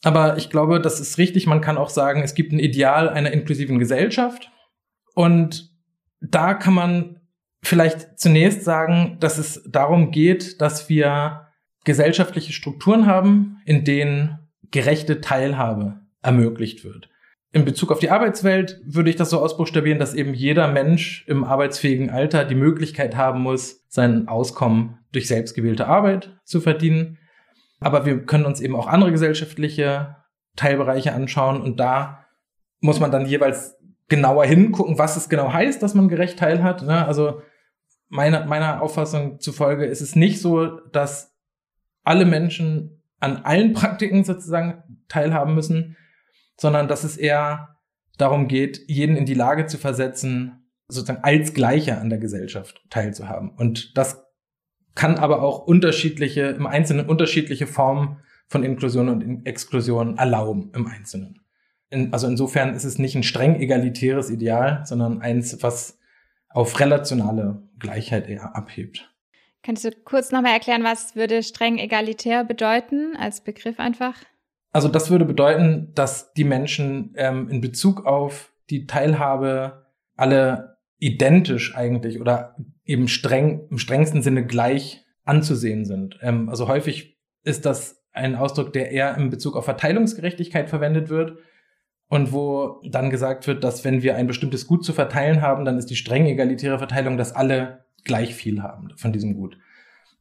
[0.04, 1.46] Aber ich glaube, das ist richtig.
[1.46, 4.50] Man kann auch sagen, es gibt ein Ideal einer inklusiven Gesellschaft.
[5.14, 5.70] Und
[6.20, 7.20] da kann man
[7.62, 11.48] vielleicht zunächst sagen, dass es darum geht, dass wir
[11.84, 14.38] gesellschaftliche Strukturen haben, in denen
[14.70, 17.08] gerechte Teilhabe ermöglicht wird.
[17.52, 21.44] In Bezug auf die Arbeitswelt würde ich das so ausbuchstabieren, dass eben jeder Mensch im
[21.44, 27.18] arbeitsfähigen Alter die Möglichkeit haben muss, sein Auskommen durch selbstgewählte Arbeit zu verdienen
[27.84, 30.16] aber wir können uns eben auch andere gesellschaftliche
[30.56, 32.26] Teilbereiche anschauen und da
[32.80, 33.76] muss man dann jeweils
[34.08, 36.82] genauer hingucken, was es genau heißt, dass man gerecht teilhat.
[36.82, 37.06] Ne?
[37.06, 37.40] Also
[38.08, 41.34] meiner, meiner Auffassung zufolge ist es nicht so, dass
[42.02, 45.96] alle Menschen an allen Praktiken sozusagen teilhaben müssen,
[46.58, 47.78] sondern dass es eher
[48.18, 53.50] darum geht, jeden in die Lage zu versetzen, sozusagen als Gleicher an der Gesellschaft teilzuhaben.
[53.56, 54.22] Und das
[54.94, 61.40] kann aber auch unterschiedliche, im Einzelnen unterschiedliche Formen von Inklusion und Exklusion erlauben im Einzelnen.
[61.90, 65.98] In, also insofern ist es nicht ein streng egalitäres Ideal, sondern eins, was
[66.48, 69.10] auf relationale Gleichheit eher abhebt.
[69.62, 74.14] Kannst du kurz nochmal erklären, was würde streng egalitär bedeuten als Begriff einfach?
[74.72, 81.76] Also das würde bedeuten, dass die Menschen ähm, in Bezug auf die Teilhabe alle identisch
[81.76, 86.18] eigentlich oder eben streng, im strengsten Sinne gleich anzusehen sind.
[86.22, 91.38] Ähm, also häufig ist das ein Ausdruck, der eher in Bezug auf Verteilungsgerechtigkeit verwendet wird
[92.08, 95.78] und wo dann gesagt wird, dass wenn wir ein bestimmtes Gut zu verteilen haben, dann
[95.78, 99.56] ist die streng egalitäre Verteilung, dass alle gleich viel haben von diesem Gut.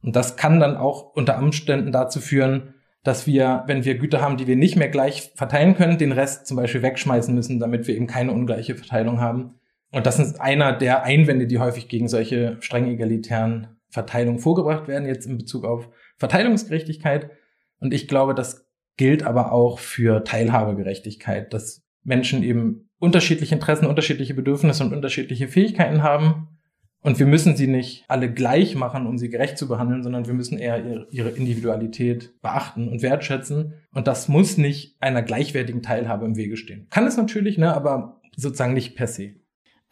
[0.02, 4.36] Und das kann dann auch unter Umständen dazu führen, dass wir, wenn wir Güter haben,
[4.36, 7.96] die wir nicht mehr gleich verteilen können, den Rest zum Beispiel wegschmeißen müssen, damit wir
[7.96, 9.56] eben keine ungleiche Verteilung haben.
[9.92, 15.06] Und das ist einer der Einwände, die häufig gegen solche streng egalitären Verteilungen vorgebracht werden,
[15.06, 17.30] jetzt in Bezug auf Verteilungsgerechtigkeit.
[17.78, 24.34] Und ich glaube, das gilt aber auch für Teilhabegerechtigkeit, dass Menschen eben unterschiedliche Interessen, unterschiedliche
[24.34, 26.48] Bedürfnisse und unterschiedliche Fähigkeiten haben.
[27.00, 30.34] Und wir müssen sie nicht alle gleich machen, um sie gerecht zu behandeln, sondern wir
[30.34, 33.74] müssen eher ihre Individualität beachten und wertschätzen.
[33.92, 36.86] Und das muss nicht einer gleichwertigen Teilhabe im Wege stehen.
[36.90, 39.41] Kann es natürlich, ne, aber sozusagen nicht per se.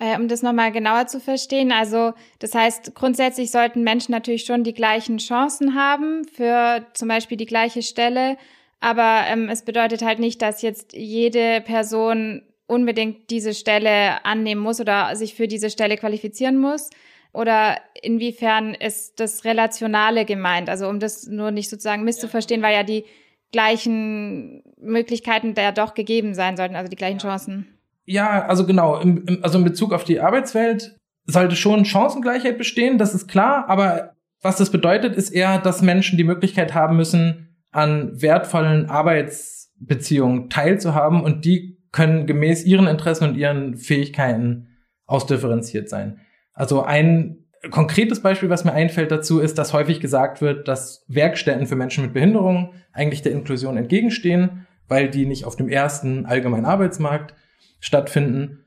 [0.01, 4.65] Äh, um das nochmal genauer zu verstehen, also das heißt, grundsätzlich sollten Menschen natürlich schon
[4.65, 8.39] die gleichen Chancen haben für zum Beispiel die gleiche Stelle,
[8.81, 14.81] aber ähm, es bedeutet halt nicht, dass jetzt jede Person unbedingt diese Stelle annehmen muss
[14.81, 16.89] oder sich für diese Stelle qualifizieren muss.
[17.33, 20.69] Oder inwiefern ist das Relationale gemeint?
[20.69, 23.05] Also um das nur nicht sozusagen misszuverstehen, weil ja die
[23.53, 27.80] gleichen Möglichkeiten da doch gegeben sein sollten, also die gleichen Chancen.
[28.11, 30.97] Ja, also genau, im, im, also in Bezug auf die Arbeitswelt
[31.27, 36.19] sollte schon Chancengleichheit bestehen, das ist klar, aber was das bedeutet, ist eher, dass Menschen
[36.19, 43.37] die Möglichkeit haben müssen, an wertvollen Arbeitsbeziehungen teilzuhaben und die können gemäß ihren Interessen und
[43.37, 44.67] ihren Fähigkeiten
[45.07, 46.19] ausdifferenziert sein.
[46.53, 51.69] Also ein konkretes Beispiel, was mir einfällt dazu, ist, dass häufig gesagt wird, dass Werkstätten
[51.69, 56.65] für Menschen mit Behinderung eigentlich der Inklusion entgegenstehen, weil die nicht auf dem ersten allgemeinen
[56.65, 57.35] Arbeitsmarkt
[57.81, 58.65] stattfinden.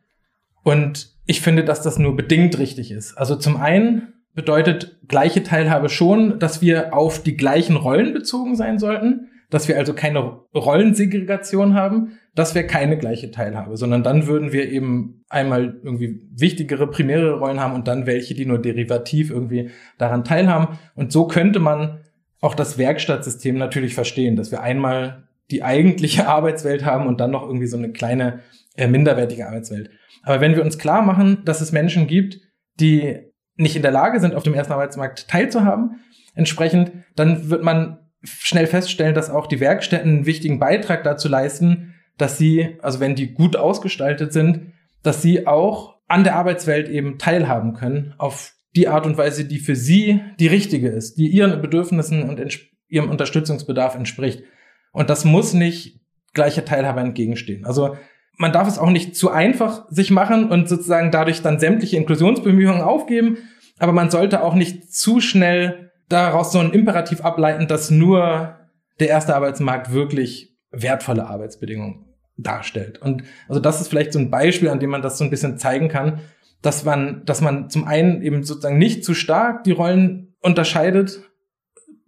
[0.63, 3.17] Und ich finde, dass das nur bedingt richtig ist.
[3.17, 8.80] Also zum einen bedeutet gleiche Teilhabe schon, dass wir auf die gleichen Rollen bezogen sein
[8.80, 10.19] sollten, dass wir also keine
[10.56, 16.88] Rollensegregation haben, das wäre keine gleiche Teilhabe, sondern dann würden wir eben einmal irgendwie wichtigere,
[16.88, 20.80] primäre Rollen haben und dann welche, die nur derivativ irgendwie daran teilhaben.
[20.95, 21.99] Und so könnte man
[22.41, 27.43] auch das Werkstattsystem natürlich verstehen, dass wir einmal die eigentliche Arbeitswelt haben und dann noch
[27.43, 28.39] irgendwie so eine kleine,
[28.75, 29.89] äh, minderwertige Arbeitswelt.
[30.23, 32.39] Aber wenn wir uns klar machen, dass es Menschen gibt,
[32.79, 33.19] die
[33.55, 35.99] nicht in der Lage sind, auf dem ersten Arbeitsmarkt teilzuhaben,
[36.36, 41.93] entsprechend, dann wird man schnell feststellen, dass auch die Werkstätten einen wichtigen Beitrag dazu leisten,
[42.17, 47.17] dass sie, also wenn die gut ausgestaltet sind, dass sie auch an der Arbeitswelt eben
[47.17, 51.62] teilhaben können auf die Art und Weise, die für sie die richtige ist, die ihren
[51.62, 52.41] Bedürfnissen und
[52.88, 54.43] ihrem Unterstützungsbedarf entspricht.
[54.91, 55.99] Und das muss nicht
[56.33, 57.65] gleicher Teilhabe entgegenstehen.
[57.65, 57.97] Also
[58.37, 62.81] man darf es auch nicht zu einfach sich machen und sozusagen dadurch dann sämtliche Inklusionsbemühungen
[62.81, 63.37] aufgeben,
[63.79, 68.57] aber man sollte auch nicht zu schnell daraus so ein Imperativ ableiten, dass nur
[68.99, 72.05] der erste Arbeitsmarkt wirklich wertvolle Arbeitsbedingungen
[72.37, 73.01] darstellt.
[73.01, 75.57] Und also das ist vielleicht so ein Beispiel, an dem man das so ein bisschen
[75.57, 76.21] zeigen kann,
[76.61, 81.21] dass man, dass man zum einen eben sozusagen nicht zu stark die Rollen unterscheidet.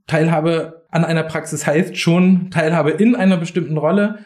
[0.08, 4.20] Teilhabe an einer Praxis heißt schon Teilhabe in einer bestimmten Rolle,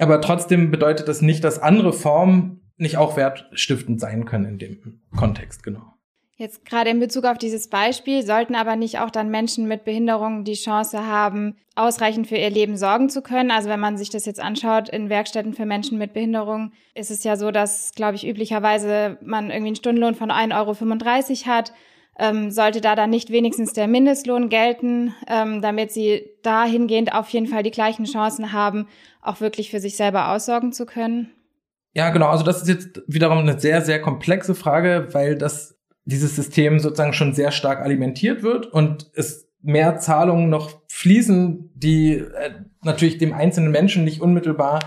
[0.00, 5.00] aber trotzdem bedeutet das nicht, dass andere Formen nicht auch wertstiftend sein können in dem
[5.16, 5.98] Kontext, genau.
[6.40, 10.44] Jetzt gerade in Bezug auf dieses Beispiel sollten aber nicht auch dann Menschen mit Behinderungen
[10.44, 13.50] die Chance haben, ausreichend für ihr Leben sorgen zu können.
[13.50, 17.24] Also wenn man sich das jetzt anschaut in Werkstätten für Menschen mit Behinderung, ist es
[17.24, 21.72] ja so, dass, glaube ich, üblicherweise man irgendwie einen Stundenlohn von 1,35 Euro hat.
[22.18, 27.46] Ähm, sollte da dann nicht wenigstens der Mindestlohn gelten, ähm, damit sie dahingehend auf jeden
[27.46, 28.88] Fall die gleichen Chancen haben,
[29.22, 31.30] auch wirklich für sich selber aussorgen zu können?
[31.94, 32.28] Ja, genau.
[32.28, 37.12] Also das ist jetzt wiederum eine sehr, sehr komplexe Frage, weil das dieses System sozusagen
[37.12, 42.52] schon sehr stark alimentiert wird und es mehr Zahlungen noch fließen, die äh,
[42.82, 44.80] natürlich dem einzelnen Menschen nicht unmittelbar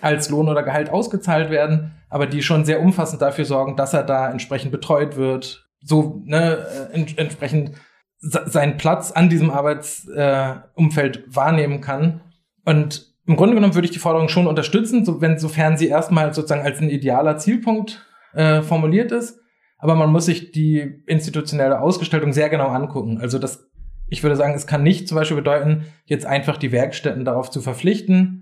[0.00, 4.02] als Lohn oder Gehalt ausgezahlt werden, aber die schon sehr umfassend dafür sorgen, dass er
[4.02, 7.72] da entsprechend betreut wird, so ne, äh, entsprechend
[8.20, 12.20] seinen Platz an diesem Arbeitsumfeld äh, wahrnehmen kann.
[12.64, 16.32] Und im Grunde genommen würde ich die Forderung schon unterstützen, so, wenn, sofern sie erstmal
[16.32, 19.42] sozusagen als ein idealer Zielpunkt äh, formuliert ist
[19.82, 23.18] aber man muss sich die institutionelle Ausgestaltung sehr genau angucken.
[23.20, 23.68] Also das,
[24.08, 27.60] ich würde sagen, es kann nicht zum Beispiel bedeuten, jetzt einfach die Werkstätten darauf zu
[27.60, 28.41] verpflichten,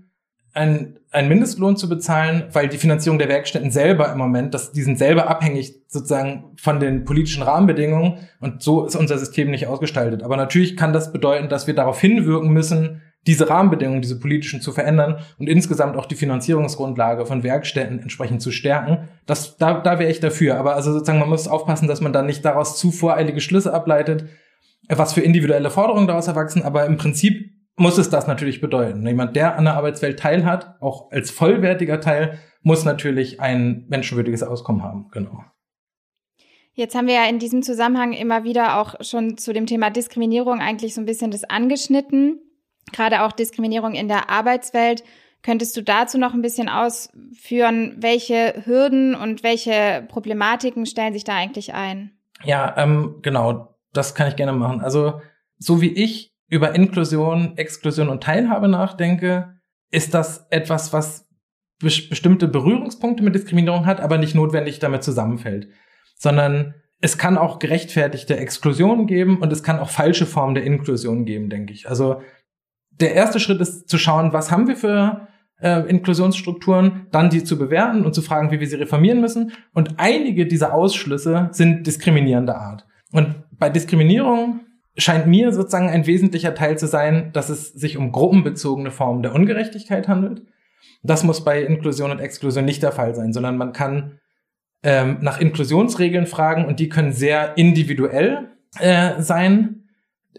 [0.53, 4.81] einen, einen Mindestlohn zu bezahlen, weil die Finanzierung der Werkstätten selber im Moment, das, die
[4.81, 10.23] sind selber abhängig sozusagen von den politischen Rahmenbedingungen und so ist unser System nicht ausgestaltet.
[10.23, 14.71] Aber natürlich kann das bedeuten, dass wir darauf hinwirken müssen, diese Rahmenbedingungen, diese politischen zu
[14.71, 19.09] verändern und insgesamt auch die Finanzierungsgrundlage von Werkstätten entsprechend zu stärken.
[19.27, 20.57] Das, da, da wäre ich dafür.
[20.57, 24.25] Aber also sozusagen, man muss aufpassen, dass man dann nicht daraus zu voreilige Schlüsse ableitet,
[24.89, 26.63] was für individuelle Forderungen daraus erwachsen.
[26.63, 27.51] Aber im Prinzip
[27.81, 29.05] muss es das natürlich bedeuten.
[29.05, 34.83] Jemand, der an der Arbeitswelt teilhat, auch als vollwertiger Teil, muss natürlich ein menschenwürdiges Auskommen
[34.83, 35.09] haben.
[35.11, 35.43] Genau.
[36.73, 40.61] Jetzt haben wir ja in diesem Zusammenhang immer wieder auch schon zu dem Thema Diskriminierung
[40.61, 42.39] eigentlich so ein bisschen das angeschnitten
[42.91, 45.03] gerade auch Diskriminierung in der Arbeitswelt.
[45.43, 51.35] Könntest du dazu noch ein bisschen ausführen, welche Hürden und welche Problematiken stellen sich da
[51.35, 52.11] eigentlich ein?
[52.43, 54.81] Ja, ähm, genau, das kann ich gerne machen.
[54.81, 55.21] Also
[55.57, 59.55] so wie ich über Inklusion, Exklusion und Teilhabe nachdenke,
[59.89, 61.27] ist das etwas, was
[61.79, 65.69] be bestimmte Berührungspunkte mit Diskriminierung hat, aber nicht notwendig damit zusammenfällt,
[66.15, 71.25] sondern es kann auch gerechtfertigte Exklusionen geben und es kann auch falsche Formen der Inklusion
[71.25, 71.89] geben, denke ich.
[71.89, 72.21] Also
[72.91, 75.27] der erste Schritt ist zu schauen, was haben wir für
[75.61, 79.53] äh, Inklusionsstrukturen, dann die zu bewerten und zu fragen, wie wir sie reformieren müssen.
[79.73, 82.85] Und einige dieser Ausschlüsse sind diskriminierender Art.
[83.11, 84.59] Und bei Diskriminierung
[84.97, 89.33] scheint mir sozusagen ein wesentlicher Teil zu sein, dass es sich um gruppenbezogene Formen der
[89.33, 90.43] Ungerechtigkeit handelt.
[91.03, 94.19] Das muss bei Inklusion und Exklusion nicht der Fall sein, sondern man kann
[94.83, 98.49] ähm, nach Inklusionsregeln fragen und die können sehr individuell
[98.79, 99.81] äh, sein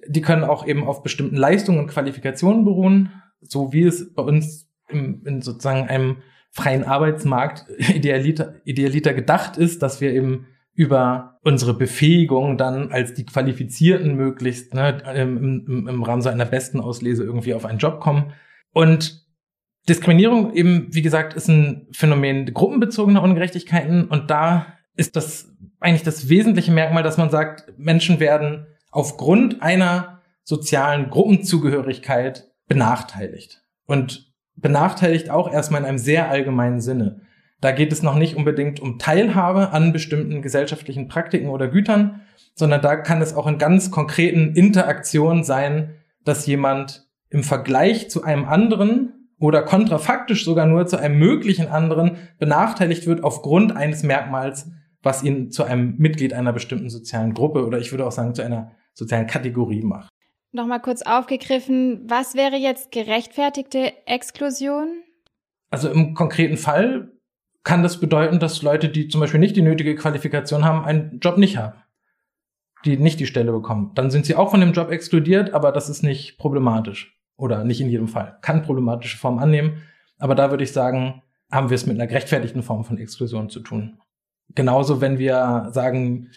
[0.07, 3.11] die können auch eben auf bestimmten Leistungen und Qualifikationen beruhen,
[3.41, 6.19] so wie es bei uns im, in sozusagen einem
[6.51, 13.27] freien Arbeitsmarkt idealiter, idealiter gedacht ist, dass wir eben über unsere Befähigung dann als die
[13.27, 18.01] Qualifizierten möglichst ne, im, im, im Rahmen so einer besten Auslese irgendwie auf einen Job
[18.01, 18.33] kommen.
[18.73, 19.27] Und
[19.89, 26.29] Diskriminierung eben, wie gesagt, ist ein Phänomen gruppenbezogener Ungerechtigkeiten und da ist das eigentlich das
[26.29, 33.63] wesentliche Merkmal, dass man sagt, Menschen werden aufgrund einer sozialen Gruppenzugehörigkeit benachteiligt.
[33.87, 37.23] Und benachteiligt auch erstmal in einem sehr allgemeinen Sinne.
[37.62, 42.20] Da geht es noch nicht unbedingt um Teilhabe an bestimmten gesellschaftlichen Praktiken oder Gütern,
[42.57, 45.94] sondern da kann es auch in ganz konkreten Interaktionen sein,
[46.25, 52.16] dass jemand im Vergleich zu einem anderen oder kontrafaktisch sogar nur zu einem möglichen anderen
[52.40, 54.68] benachteiligt wird aufgrund eines Merkmals,
[55.01, 58.42] was ihn zu einem Mitglied einer bestimmten sozialen Gruppe oder ich würde auch sagen zu
[58.42, 60.09] einer sozialen Kategorie macht.
[60.51, 64.88] Nochmal kurz aufgegriffen, was wäre jetzt gerechtfertigte Exklusion?
[65.70, 67.12] Also im konkreten Fall
[67.64, 71.38] kann das bedeuten, dass Leute, die zum Beispiel nicht die nötige Qualifikation haben, einen Job
[71.38, 71.79] nicht haben.
[72.85, 73.92] Die nicht die Stelle bekommen.
[73.94, 77.16] Dann sind sie auch von dem Job exkludiert, aber das ist nicht problematisch.
[77.37, 78.38] Oder nicht in jedem Fall.
[78.42, 79.83] Kann problematische Form annehmen.
[80.18, 83.61] Aber da würde ich sagen, haben wir es mit einer gerechtfertigten Form von Exklusion zu
[83.61, 83.98] tun.
[84.55, 86.31] Genauso, wenn wir sagen,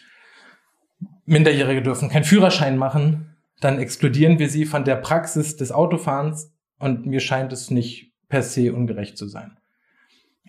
[1.26, 7.06] Minderjährige dürfen keinen Führerschein machen, dann exkludieren wir sie von der Praxis des Autofahrens und
[7.06, 9.58] mir scheint es nicht per se ungerecht zu sein.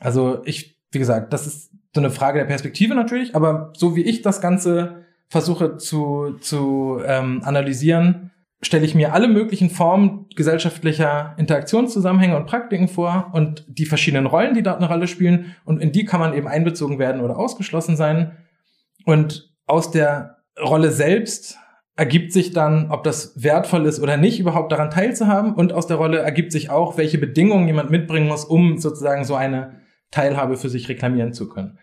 [0.01, 4.03] Also ich, wie gesagt, das ist so eine Frage der Perspektive natürlich, aber so wie
[4.03, 8.31] ich das Ganze versuche zu, zu ähm, analysieren,
[8.63, 14.55] stelle ich mir alle möglichen Formen gesellschaftlicher Interaktionszusammenhänge und Praktiken vor und die verschiedenen Rollen,
[14.55, 17.97] die dort eine Rolle spielen und in die kann man eben einbezogen werden oder ausgeschlossen
[17.97, 18.37] sein.
[19.05, 21.59] Und aus der Rolle selbst
[21.97, 25.55] ergibt sich dann, ob das wertvoll ist oder nicht, überhaupt daran teilzuhaben.
[25.55, 29.35] Und aus der Rolle ergibt sich auch, welche Bedingungen jemand mitbringen muss, um sozusagen so
[29.35, 29.81] eine
[30.11, 31.79] Teilhabe für sich reklamieren zu können.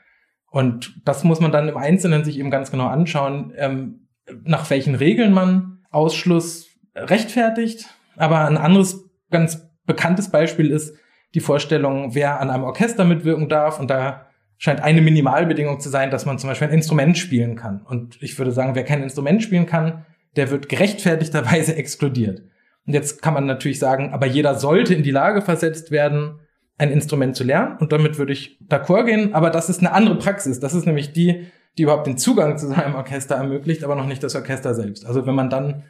[0.50, 4.08] Und das muss man dann im Einzelnen sich eben ganz genau anschauen, ähm,
[4.44, 7.86] nach welchen Regeln man Ausschluss rechtfertigt.
[8.16, 10.96] Aber ein anderes ganz bekanntes Beispiel ist
[11.34, 13.80] die Vorstellung, wer an einem Orchester mitwirken darf.
[13.80, 17.82] Und da scheint eine Minimalbedingung zu sein, dass man zum Beispiel ein Instrument spielen kann.
[17.82, 20.06] Und ich würde sagen, wer kein Instrument spielen kann,
[20.36, 22.42] der wird gerechtfertigterweise exkludiert.
[22.86, 26.40] Und jetzt kann man natürlich sagen, aber jeder sollte in die Lage versetzt werden,
[26.84, 27.78] ein Instrument zu lernen.
[27.80, 29.34] Und damit würde ich d'accord gehen.
[29.34, 30.60] Aber das ist eine andere Praxis.
[30.60, 34.24] Das ist nämlich die, die überhaupt den Zugang zu seinem Orchester ermöglicht, aber noch nicht
[34.24, 35.06] das Orchester selbst.
[35.06, 35.84] Also wenn man dann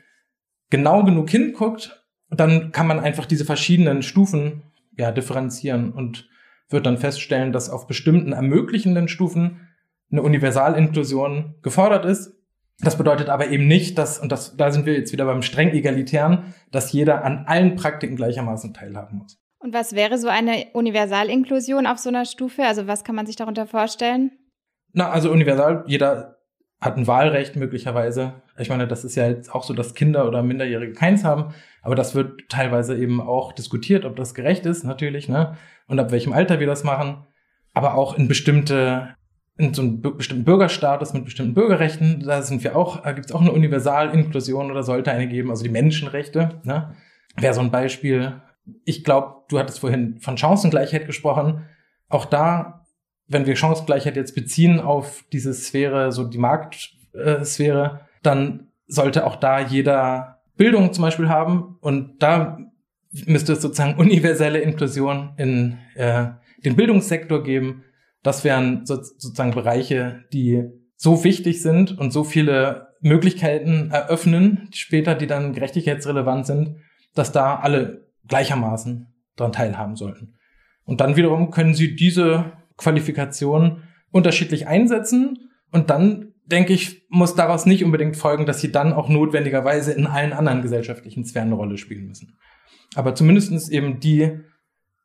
[0.69, 4.63] genau genug hinguckt, dann kann man einfach diese verschiedenen Stufen
[4.97, 6.29] ja, differenzieren und
[6.69, 9.67] wird dann feststellen, dass auf bestimmten ermöglichenden Stufen
[10.11, 12.33] eine Universalinklusion gefordert ist.
[12.79, 15.71] Das bedeutet aber eben nicht, dass, und das, da sind wir jetzt wieder beim streng
[15.73, 19.42] egalitären, dass jeder an allen Praktiken gleichermaßen teilhaben muss.
[19.63, 22.65] Und was wäre so eine Universalinklusion auf so einer Stufe?
[22.65, 24.31] Also was kann man sich darunter vorstellen?
[24.91, 26.35] Na, also universal, jeder
[26.81, 28.43] hat ein Wahlrecht möglicherweise.
[28.57, 31.95] Ich meine, das ist ja jetzt auch so, dass Kinder oder Minderjährige keins haben, aber
[31.95, 35.55] das wird teilweise eben auch diskutiert, ob das gerecht ist, natürlich, ne?
[35.87, 37.25] Und ab welchem Alter wir das machen.
[37.73, 39.15] Aber auch in bestimmte,
[39.57, 43.31] in so einem bestimmten Bürgerstatus mit bestimmten Bürgerrechten, da sind wir auch, da gibt es
[43.31, 46.97] auch eine Universalinklusion oder sollte eine geben, also die Menschenrechte, ne?
[47.37, 48.42] Wäre so ein Beispiel,
[48.85, 51.65] ich glaube, du hattest vorhin von Chancengleichheit gesprochen.
[52.09, 52.85] Auch da,
[53.27, 59.59] wenn wir Chancengleichheit jetzt beziehen auf diese Sphäre, so die Marktsphäre, dann sollte auch da
[59.59, 61.77] jeder Bildung zum Beispiel haben.
[61.81, 62.59] Und da
[63.25, 66.27] müsste es sozusagen universelle Inklusion in äh,
[66.63, 67.83] den Bildungssektor geben.
[68.21, 70.63] Das wären so, sozusagen Bereiche, die
[70.95, 76.77] so wichtig sind und so viele Möglichkeiten eröffnen, später, die dann gerechtigkeitsrelevant sind,
[77.13, 80.35] dass da alle gleichermaßen daran teilhaben sollten.
[80.85, 87.65] Und dann wiederum können sie diese Qualifikation unterschiedlich einsetzen und dann denke ich, muss daraus
[87.65, 91.77] nicht unbedingt folgen, dass sie dann auch notwendigerweise in allen anderen gesellschaftlichen Sphären eine Rolle
[91.77, 92.37] spielen müssen.
[92.95, 94.39] Aber zumindestens eben die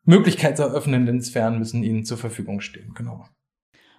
[0.04, 3.26] möglichkeitseröffnenden Sphären müssen ihnen zur Verfügung stehen, genau.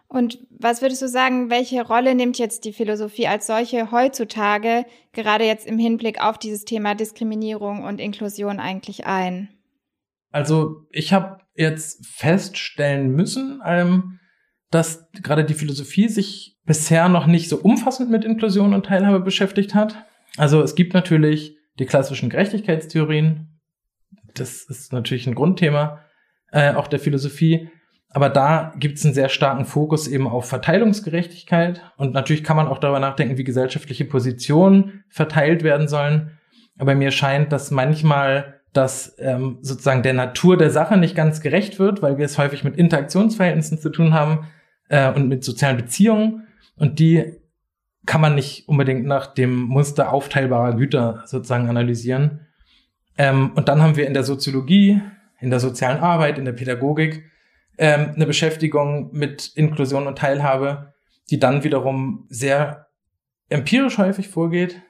[0.10, 5.46] Und was würdest du sagen, welche Rolle nimmt jetzt die Philosophie als solche heutzutage, gerade
[5.46, 9.50] jetzt im Hinblick auf dieses Thema Diskriminierung und Inklusion eigentlich ein?
[10.32, 14.20] Also ich habe jetzt feststellen müssen, ähm,
[14.72, 19.76] dass gerade die Philosophie sich bisher noch nicht so umfassend mit Inklusion und Teilhabe beschäftigt
[19.76, 20.06] hat.
[20.38, 23.60] Also es gibt natürlich die klassischen Gerechtigkeitstheorien.
[24.34, 26.00] Das ist natürlich ein Grundthema
[26.52, 27.70] äh, auch der Philosophie.
[28.12, 31.82] Aber da gibt es einen sehr starken Fokus eben auf Verteilungsgerechtigkeit.
[31.98, 36.32] Und natürlich kann man auch darüber nachdenken, wie gesellschaftliche Positionen verteilt werden sollen.
[36.80, 41.80] Aber mir scheint, dass manchmal das ähm, sozusagen der Natur der Sache nicht ganz gerecht
[41.80, 44.48] wird, weil wir es häufig mit Interaktionsverhältnissen zu tun haben
[44.90, 46.48] äh, und mit sozialen Beziehungen.
[46.78, 47.40] Und die
[48.06, 52.48] kann man nicht unbedingt nach dem Muster aufteilbarer Güter sozusagen analysieren.
[53.18, 55.02] Ähm, und dann haben wir in der Soziologie,
[55.40, 57.30] in der sozialen Arbeit, in der Pädagogik
[57.80, 60.94] ähm, eine Beschäftigung mit Inklusion und Teilhabe,
[61.30, 62.88] die dann wiederum sehr
[63.48, 64.82] empirisch häufig vorgeht.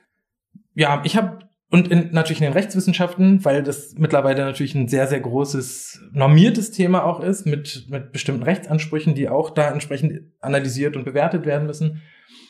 [0.74, 5.06] Ja, ich habe und in, natürlich in den Rechtswissenschaften, weil das mittlerweile natürlich ein sehr,
[5.06, 10.98] sehr großes, normiertes Thema auch ist, mit, mit bestimmten Rechtsansprüchen, die auch da entsprechend analysiert
[10.98, 12.02] und bewertet werden müssen.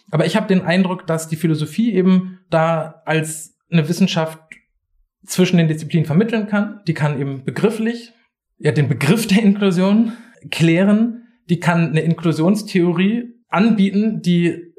[0.10, 4.40] Aber ich habe den Eindruck, dass die Philosophie eben da als eine Wissenschaft
[5.26, 6.80] zwischen den Disziplinen vermitteln kann.
[6.88, 8.14] Die kann eben begrifflich
[8.58, 10.14] ja, den Begriff der Inklusion
[10.52, 11.28] klären.
[11.50, 14.74] Die kann eine Inklusionstheorie anbieten, die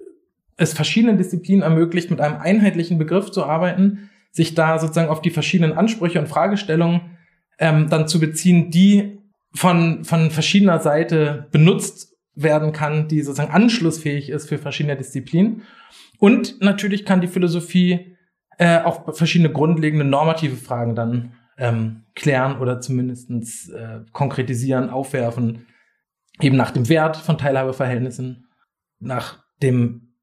[0.57, 5.31] es verschiedenen Disziplinen ermöglicht, mit einem einheitlichen Begriff zu arbeiten, sich da sozusagen auf die
[5.31, 7.19] verschiedenen Ansprüche und Fragestellungen
[7.59, 9.19] ähm, dann zu beziehen, die
[9.53, 15.63] von, von verschiedener Seite benutzt werden kann, die sozusagen anschlussfähig ist für verschiedene Disziplinen.
[16.19, 18.17] Und natürlich kann die Philosophie
[18.59, 25.67] äh, auch verschiedene grundlegende normative Fragen dann ähm, klären oder zumindestens äh, konkretisieren, aufwerfen,
[26.41, 28.47] eben nach dem Wert von Teilhabeverhältnissen,
[28.99, 30.15] nach dem,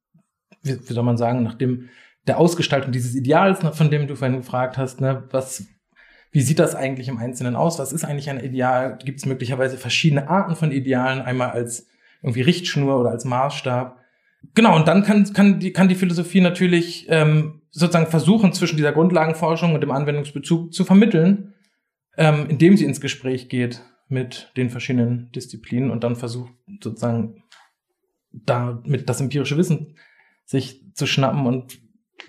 [0.64, 1.90] wie, wie soll man sagen, nach dem
[2.26, 5.66] der Ausgestaltung dieses Ideals, von dem du vorhin gefragt hast, ne, was,
[6.32, 7.80] wie sieht das eigentlich im Einzelnen aus?
[7.80, 8.98] Was ist eigentlich ein Ideal?
[9.04, 11.88] Gibt es möglicherweise verschiedene Arten von Idealen, einmal als
[12.22, 13.98] irgendwie Richtschnur oder als Maßstab?
[14.56, 18.94] Genau, und dann kann, kann, die, kann die Philosophie natürlich ähm, sozusagen versuchen, zwischen dieser
[18.94, 21.54] Grundlagenforschung und dem Anwendungsbezug zu vermitteln,
[22.18, 26.52] ähm, indem sie ins Gespräch geht mit den verschiedenen Disziplinen und dann versucht
[26.82, 27.44] sozusagen
[28.32, 29.96] da mit das empirische Wissen
[30.46, 31.80] sich zu schnappen und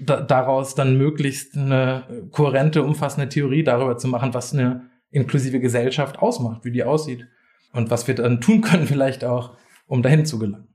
[0.01, 6.19] da, daraus dann möglichst eine kohärente, umfassende Theorie darüber zu machen, was eine inklusive Gesellschaft
[6.19, 7.27] ausmacht, wie die aussieht
[7.73, 10.68] und was wir dann tun können vielleicht auch, um dahin zu gelangen.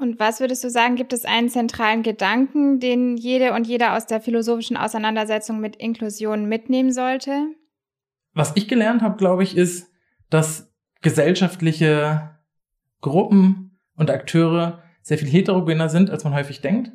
[0.00, 4.06] Und was würdest du sagen, gibt es einen zentralen Gedanken, den jede und jeder aus
[4.06, 7.48] der philosophischen Auseinandersetzung mit Inklusion mitnehmen sollte?
[8.32, 9.90] Was ich gelernt habe, glaube ich, ist,
[10.30, 10.72] dass
[11.02, 12.38] gesellschaftliche
[13.02, 16.92] Gruppen und Akteure sehr viel heterogener sind, als man häufig denkt,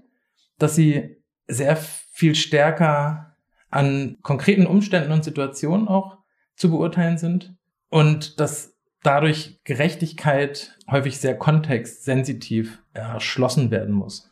[0.57, 3.35] dass sie sehr viel stärker
[3.69, 6.17] an konkreten Umständen und Situationen auch
[6.55, 7.55] zu beurteilen sind
[7.89, 8.74] und dass
[9.05, 14.31] dadurch Gerechtigkeit häufig sehr kontextsensitiv erschlossen werden muss.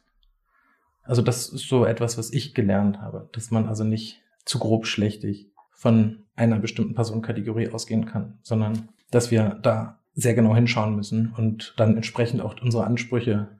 [1.03, 4.88] Also das ist so etwas, was ich gelernt habe, dass man also nicht zu grob
[4.88, 11.34] schlechtig von einer bestimmten Personenkategorie ausgehen kann, sondern dass wir da sehr genau hinschauen müssen
[11.36, 13.59] und dann entsprechend auch unsere Ansprüche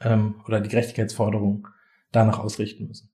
[0.00, 1.68] ähm, oder die Gerechtigkeitsforderung
[2.10, 3.11] danach ausrichten müssen.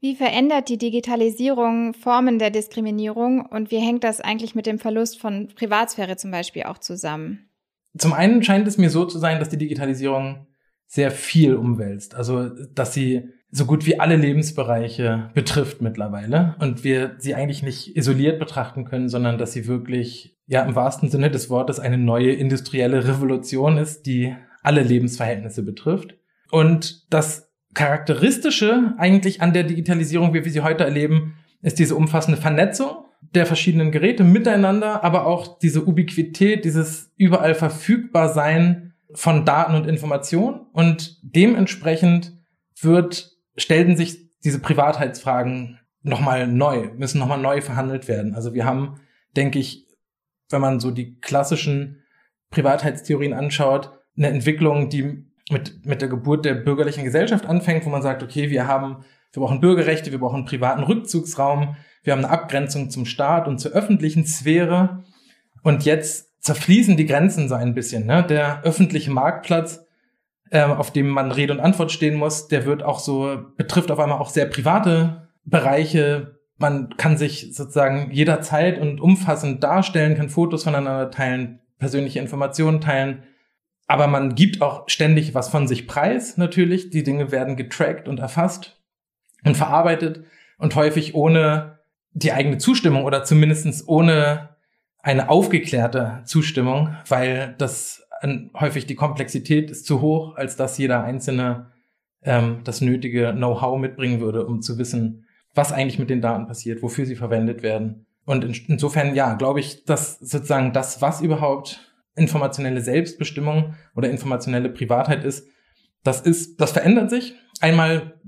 [0.00, 5.20] Wie verändert die Digitalisierung Formen der Diskriminierung und wie hängt das eigentlich mit dem Verlust
[5.20, 7.50] von Privatsphäre zum Beispiel auch zusammen?
[7.98, 10.46] Zum einen scheint es mir so zu sein, dass die Digitalisierung
[10.86, 12.14] sehr viel umwälzt.
[12.14, 17.96] Also, dass sie so gut wie alle Lebensbereiche betrifft mittlerweile und wir sie eigentlich nicht
[17.96, 22.32] isoliert betrachten können, sondern dass sie wirklich, ja, im wahrsten Sinne des Wortes eine neue
[22.32, 26.14] industrielle Revolution ist, die alle Lebensverhältnisse betrifft.
[26.50, 32.40] Und dass Charakteristische eigentlich an der Digitalisierung, wie wir sie heute erleben, ist diese umfassende
[32.40, 33.04] Vernetzung
[33.34, 39.86] der verschiedenen Geräte miteinander, aber auch diese Ubiquität, dieses überall verfügbar sein von Daten und
[39.86, 42.32] Informationen und dementsprechend
[42.80, 48.34] wird, stellten sich diese Privatheitsfragen nochmal neu, müssen nochmal neu verhandelt werden.
[48.34, 49.00] Also wir haben,
[49.36, 49.86] denke ich,
[50.48, 52.02] wenn man so die klassischen
[52.50, 58.02] Privatheitstheorien anschaut, eine Entwicklung, die mit, mit der Geburt der bürgerlichen Gesellschaft anfängt, wo man
[58.02, 62.32] sagt, okay, wir haben, wir brauchen Bürgerrechte, wir brauchen einen privaten Rückzugsraum, wir haben eine
[62.32, 65.04] Abgrenzung zum Staat und zur öffentlichen Sphäre.
[65.62, 68.06] Und jetzt zerfließen die Grenzen so ein bisschen.
[68.06, 68.24] Ne?
[68.24, 69.84] Der öffentliche Marktplatz,
[70.50, 73.98] äh, auf dem man Rede und Antwort stehen muss, der wird auch so, betrifft auf
[73.98, 76.38] einmal auch sehr private Bereiche.
[76.56, 83.22] Man kann sich sozusagen jederzeit und umfassend darstellen, kann Fotos voneinander teilen, persönliche Informationen teilen.
[83.90, 86.90] Aber man gibt auch ständig was von sich preis, natürlich.
[86.90, 88.80] Die Dinge werden getrackt und erfasst
[89.44, 90.22] und verarbeitet
[90.58, 91.80] und häufig ohne
[92.12, 94.50] die eigene Zustimmung oder zumindestens ohne
[95.00, 98.06] eine aufgeklärte Zustimmung, weil das
[98.54, 101.72] häufig die Komplexität ist zu hoch, als dass jeder Einzelne
[102.22, 106.80] ähm, das nötige Know-how mitbringen würde, um zu wissen, was eigentlich mit den Daten passiert,
[106.80, 108.06] wofür sie verwendet werden.
[108.24, 111.89] Und in, insofern, ja, glaube ich, dass sozusagen das, was überhaupt
[112.20, 115.48] informationelle Selbstbestimmung oder informationelle Privatheit ist,
[116.04, 117.34] das ist, das verändert sich.
[117.60, 118.20] Einmal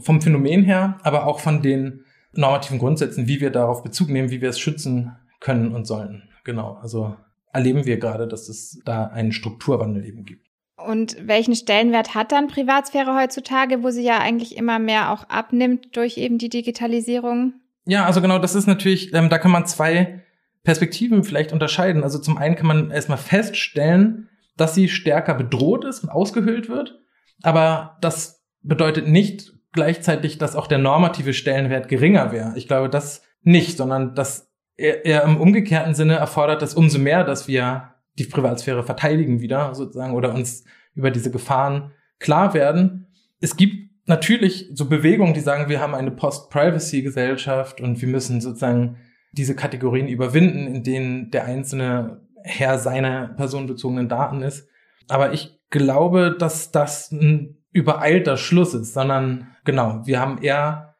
[0.00, 4.40] vom Phänomen her, aber auch von den normativen Grundsätzen, wie wir darauf Bezug nehmen, wie
[4.40, 6.28] wir es schützen können und sollen.
[6.44, 6.78] Genau.
[6.80, 7.16] Also
[7.52, 10.46] erleben wir gerade, dass es da einen Strukturwandel eben gibt.
[10.76, 15.96] Und welchen Stellenwert hat dann Privatsphäre heutzutage, wo sie ja eigentlich immer mehr auch abnimmt
[15.96, 17.54] durch eben die Digitalisierung?
[17.84, 20.21] Ja, also genau, das ist natürlich, ähm, da kann man zwei
[20.64, 22.04] Perspektiven vielleicht unterscheiden.
[22.04, 27.00] Also zum einen kann man erstmal feststellen, dass sie stärker bedroht ist und ausgehöhlt wird.
[27.42, 32.52] Aber das bedeutet nicht gleichzeitig, dass auch der normative Stellenwert geringer wäre.
[32.56, 37.48] Ich glaube, das nicht, sondern dass er, im umgekehrten Sinne erfordert es umso mehr, dass
[37.48, 43.06] wir die Privatsphäre verteidigen wieder sozusagen oder uns über diese Gefahren klar werden.
[43.40, 48.98] Es gibt natürlich so Bewegungen, die sagen, wir haben eine Post-Privacy-Gesellschaft und wir müssen sozusagen
[49.32, 54.68] diese Kategorien überwinden, in denen der einzelne Herr seiner personenbezogenen Daten ist.
[55.08, 60.96] Aber ich glaube, dass das ein übereilter Schluss ist, sondern genau, wir haben eher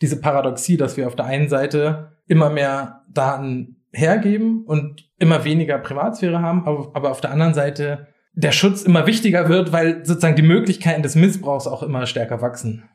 [0.00, 5.78] diese Paradoxie, dass wir auf der einen Seite immer mehr Daten hergeben und immer weniger
[5.78, 10.36] Privatsphäre haben, aber, aber auf der anderen Seite der Schutz immer wichtiger wird, weil sozusagen
[10.36, 12.88] die Möglichkeiten des Missbrauchs auch immer stärker wachsen.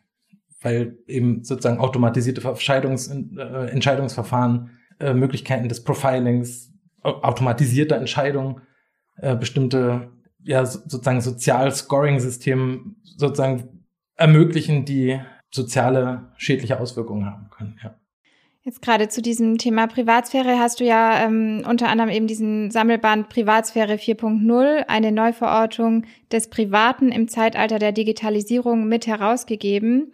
[0.63, 8.61] Weil eben sozusagen automatisierte äh, Entscheidungsverfahren, äh, Möglichkeiten des Profilings, automatisierter Entscheidungen,
[9.17, 10.11] äh, bestimmte
[10.43, 13.85] ja sozusagen Sozial-Scoring-Systeme sozusagen
[14.15, 15.19] ermöglichen, die
[15.51, 17.79] soziale schädliche Auswirkungen haben können.
[17.83, 17.95] Ja.
[18.65, 23.27] Jetzt gerade zu diesem Thema Privatsphäre hast du ja ähm, unter anderem eben diesen Sammelband
[23.27, 30.13] Privatsphäre 4.0, eine Neuverortung des Privaten im Zeitalter der Digitalisierung mit herausgegeben.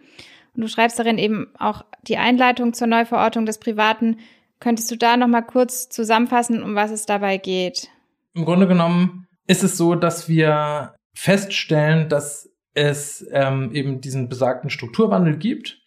[0.60, 4.18] Du schreibst darin eben auch die Einleitung zur Neuverortung des Privaten.
[4.58, 7.88] Könntest du da nochmal kurz zusammenfassen, um was es dabei geht?
[8.34, 14.70] Im Grunde genommen ist es so, dass wir feststellen, dass es ähm, eben diesen besagten
[14.70, 15.78] Strukturwandel gibt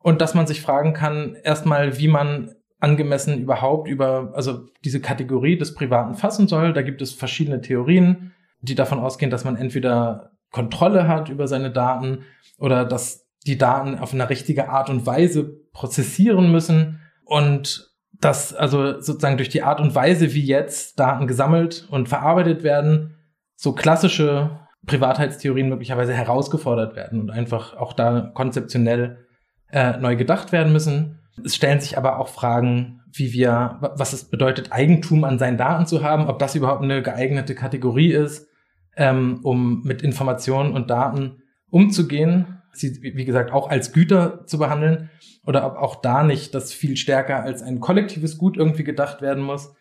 [0.00, 5.58] und dass man sich fragen kann, erstmal, wie man angemessen überhaupt über, also diese Kategorie
[5.58, 6.72] des Privaten fassen soll.
[6.72, 11.70] Da gibt es verschiedene Theorien, die davon ausgehen, dass man entweder Kontrolle hat über seine
[11.70, 12.24] Daten
[12.58, 17.88] oder dass die Daten auf eine richtige Art und Weise prozessieren müssen und
[18.20, 23.14] dass also sozusagen durch die Art und Weise, wie jetzt Daten gesammelt und verarbeitet werden,
[23.54, 29.26] so klassische Privatheitstheorien möglicherweise herausgefordert werden und einfach auch da konzeptionell
[29.70, 31.20] äh, neu gedacht werden müssen.
[31.44, 35.86] Es stellen sich aber auch Fragen, wie wir, was es bedeutet, Eigentum an seinen Daten
[35.86, 38.48] zu haben, ob das überhaupt eine geeignete Kategorie ist,
[38.96, 45.10] ähm, um mit Informationen und Daten umzugehen, sie, wie gesagt, auch als Güter zu behandeln,
[45.46, 49.42] oder ob auch da nicht das viel stärker als ein kollektives Gut irgendwie gedacht werden
[49.42, 49.74] muss.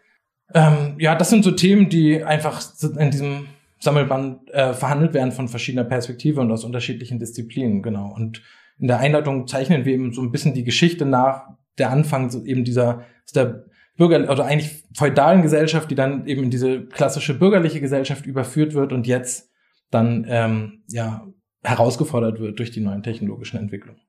[0.54, 2.62] Ähm, ja, das sind so Themen, die einfach
[2.98, 3.48] in diesem
[3.80, 8.14] Sammelband äh, verhandelt werden von verschiedener Perspektive und aus unterschiedlichen Disziplinen, genau.
[8.16, 8.42] Und
[8.80, 12.44] in der Einleitung zeichnen wir eben so ein bisschen die Geschichte nach, der Anfang so
[12.44, 13.04] eben dieser,
[13.36, 13.66] der
[13.98, 18.94] Bürger, oder eigentlich feudalen Gesellschaft, die dann eben in diese klassische bürgerliche Gesellschaft überführt wird
[18.94, 19.52] und jetzt
[19.92, 21.28] dann ähm, ja
[21.64, 24.02] herausgefordert wird durch die neuen technologischen Entwicklungen.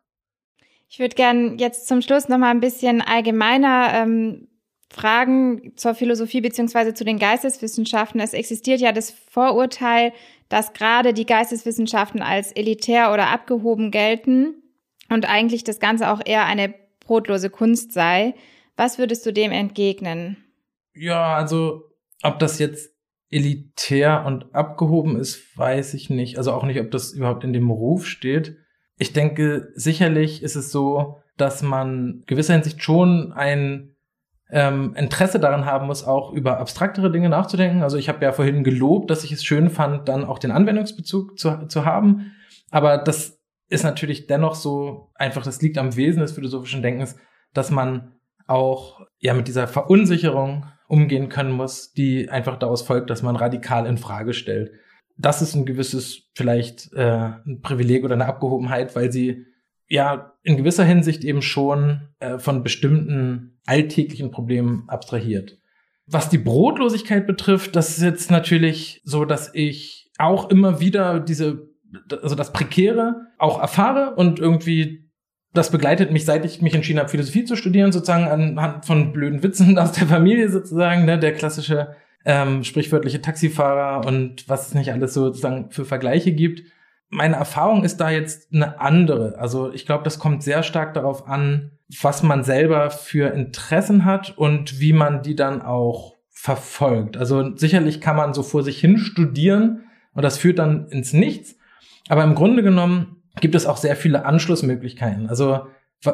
[0.89, 4.49] Ich würde gern jetzt zum Schluss noch mal ein bisschen allgemeiner ähm,
[4.91, 8.21] Fragen zur Philosophie beziehungsweise zu den Geisteswissenschaften.
[8.21, 10.13] Es existiert ja das Vorurteil,
[10.49, 14.63] dass gerade die Geisteswissenschaften als elitär oder abgehoben gelten
[15.11, 18.35] und eigentlich das Ganze auch eher eine brotlose Kunst sei.
[18.77, 20.39] Was würdest du dem entgegnen?
[20.95, 21.83] Ja, also
[22.23, 22.91] ob das jetzt
[23.31, 26.39] elitär und abgehoben ist, weiß ich nicht.
[26.39, 28.57] Also auch nicht, ob das überhaupt in dem Ruf steht.
[28.97, 33.95] Ich denke, sicherlich ist es so, dass man gewisser Hinsicht schon ein
[34.51, 37.83] ähm, Interesse daran haben muss, auch über abstraktere Dinge nachzudenken.
[37.83, 41.39] Also ich habe ja vorhin gelobt, dass ich es schön fand, dann auch den Anwendungsbezug
[41.39, 42.33] zu, zu haben.
[42.71, 47.17] Aber das ist natürlich dennoch so einfach, das liegt am Wesen des philosophischen Denkens,
[47.53, 48.15] dass man
[48.47, 53.87] auch ja mit dieser Verunsicherung umgehen können muss, die einfach daraus folgt, dass man radikal
[53.87, 54.73] in Frage stellt.
[55.17, 59.47] Das ist ein gewisses vielleicht äh, ein Privileg oder eine Abgehobenheit, weil sie
[59.87, 65.59] ja in gewisser Hinsicht eben schon äh, von bestimmten alltäglichen Problemen abstrahiert.
[66.07, 71.69] Was die Brotlosigkeit betrifft, das ist jetzt natürlich so, dass ich auch immer wieder diese,
[72.23, 75.08] also das Prekäre auch erfahre und irgendwie
[75.55, 79.43] das begleitet mich, seit ich mich entschieden habe, Philosophie zu studieren, sozusagen anhand von blöden
[79.43, 81.95] Witzen aus der Familie sozusagen, ne, der klassische
[82.25, 86.63] ähm, sprichwörtliche Taxifahrer und was es nicht alles sozusagen für Vergleiche gibt
[87.11, 89.39] meine Erfahrung ist da jetzt eine andere.
[89.39, 91.73] Also ich glaube, das kommt sehr stark darauf an,
[92.03, 97.17] was man selber für Interessen hat und wie man die dann auch verfolgt.
[97.17, 101.57] Also sicherlich kann man so vor sich hin studieren und das führt dann ins Nichts.
[102.09, 105.29] Aber im Grunde genommen gibt es auch sehr viele Anschlussmöglichkeiten.
[105.29, 105.67] Also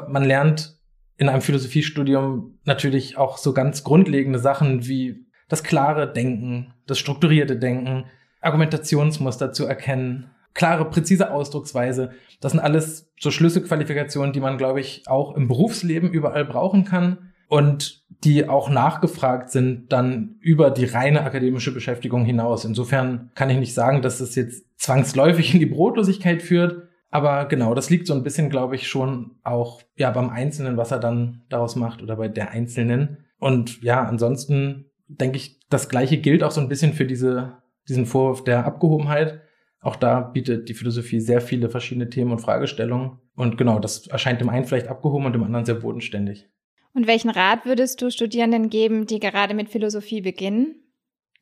[0.09, 0.79] man lernt
[1.17, 7.57] in einem Philosophiestudium natürlich auch so ganz grundlegende Sachen wie das klare Denken, das strukturierte
[7.57, 8.07] Denken,
[8.41, 12.13] Argumentationsmuster zu erkennen, klare, präzise Ausdrucksweise.
[12.41, 17.33] Das sind alles so Schlüsselqualifikationen, die man, glaube ich, auch im Berufsleben überall brauchen kann
[17.49, 22.65] und die auch nachgefragt sind dann über die reine akademische Beschäftigung hinaus.
[22.65, 26.84] Insofern kann ich nicht sagen, dass es jetzt zwangsläufig in die Brotlosigkeit führt,
[27.15, 30.91] aber genau, das liegt so ein bisschen, glaube ich, schon auch ja beim Einzelnen, was
[30.91, 33.19] er dann daraus macht oder bei der Einzelnen.
[33.39, 37.59] Und ja, ansonsten denke ich, das Gleiche gilt auch so ein bisschen für diese,
[37.89, 39.43] diesen Vorwurf der Abgehobenheit.
[39.81, 43.21] Auch da bietet die Philosophie sehr viele verschiedene Themen und Fragestellungen.
[43.37, 46.49] Und genau, das erscheint dem einen vielleicht abgehoben und dem anderen sehr bodenständig.
[46.95, 50.83] Und welchen Rat würdest du Studierenden geben, die gerade mit Philosophie beginnen?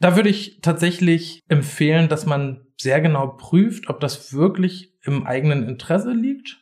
[0.01, 5.67] Da würde ich tatsächlich empfehlen, dass man sehr genau prüft, ob das wirklich im eigenen
[5.67, 6.59] Interesse liegt.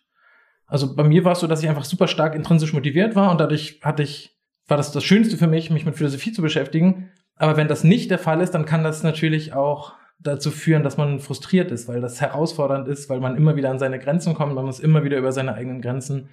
[0.67, 3.41] Also bei mir war es so, dass ich einfach super stark intrinsisch motiviert war und
[3.41, 7.11] dadurch hatte ich, war das das Schönste für mich, mich mit Philosophie zu beschäftigen.
[7.37, 10.97] Aber wenn das nicht der Fall ist, dann kann das natürlich auch dazu führen, dass
[10.97, 14.55] man frustriert ist, weil das herausfordernd ist, weil man immer wieder an seine Grenzen kommt,
[14.55, 16.29] man muss immer wieder über seine eigenen Grenzen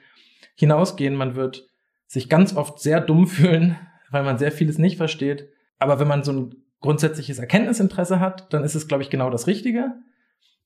[0.56, 1.68] hinausgehen, man wird
[2.06, 3.78] sich ganz oft sehr dumm fühlen,
[4.12, 5.50] weil man sehr vieles nicht versteht.
[5.80, 9.48] Aber wenn man so ein grundsätzliches Erkenntnisinteresse hat, dann ist es, glaube ich, genau das
[9.48, 9.96] Richtige.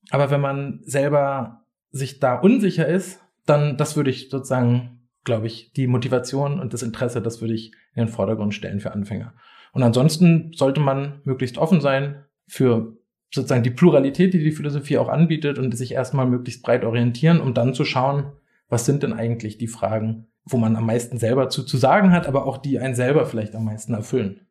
[0.10, 5.72] Aber wenn man selber sich da unsicher ist, dann, das würde ich sozusagen, glaube ich,
[5.74, 9.34] die Motivation und das Interesse, das würde ich in den Vordergrund stellen für Anfänger.
[9.74, 12.98] Und ansonsten sollte man möglichst offen sein für
[13.34, 17.54] sozusagen die Pluralität, die die Philosophie auch anbietet und sich erstmal möglichst breit orientieren, um
[17.54, 18.34] dann zu schauen,
[18.68, 22.28] was sind denn eigentlich die Fragen, wo man am meisten selber zu, zu sagen hat,
[22.28, 24.48] aber auch die einen selber vielleicht am meisten erfüllen.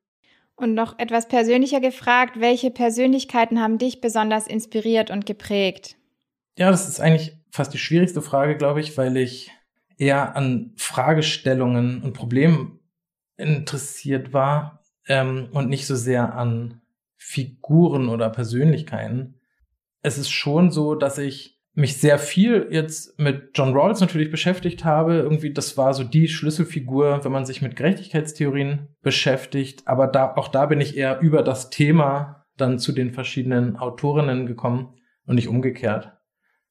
[0.61, 5.97] Und noch etwas persönlicher gefragt, welche Persönlichkeiten haben dich besonders inspiriert und geprägt?
[6.59, 9.51] Ja, das ist eigentlich fast die schwierigste Frage, glaube ich, weil ich
[9.97, 12.79] eher an Fragestellungen und Problemen
[13.39, 16.83] interessiert war ähm, und nicht so sehr an
[17.17, 19.37] Figuren oder Persönlichkeiten.
[20.03, 24.85] Es ist schon so, dass ich mich sehr viel jetzt mit John Rawls natürlich beschäftigt
[24.85, 25.15] habe.
[25.15, 29.87] Irgendwie, das war so die Schlüsselfigur, wenn man sich mit Gerechtigkeitstheorien beschäftigt.
[29.87, 34.47] Aber da, auch da bin ich eher über das Thema dann zu den verschiedenen Autorinnen
[34.47, 34.95] gekommen
[35.27, 36.13] und nicht umgekehrt.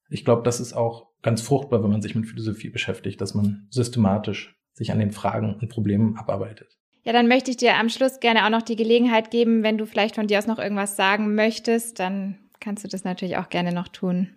[0.10, 3.68] Ich glaube, das ist auch ganz fruchtbar, wenn man sich mit Philosophie beschäftigt, dass man
[3.70, 6.78] systematisch sich an den Fragen und Problemen abarbeitet.
[7.04, 9.86] Ja, dann möchte ich dir am Schluss gerne auch noch die Gelegenheit geben, wenn du
[9.86, 13.74] vielleicht von dir aus noch irgendwas sagen möchtest, dann kannst du das natürlich auch gerne
[13.74, 14.36] noch tun.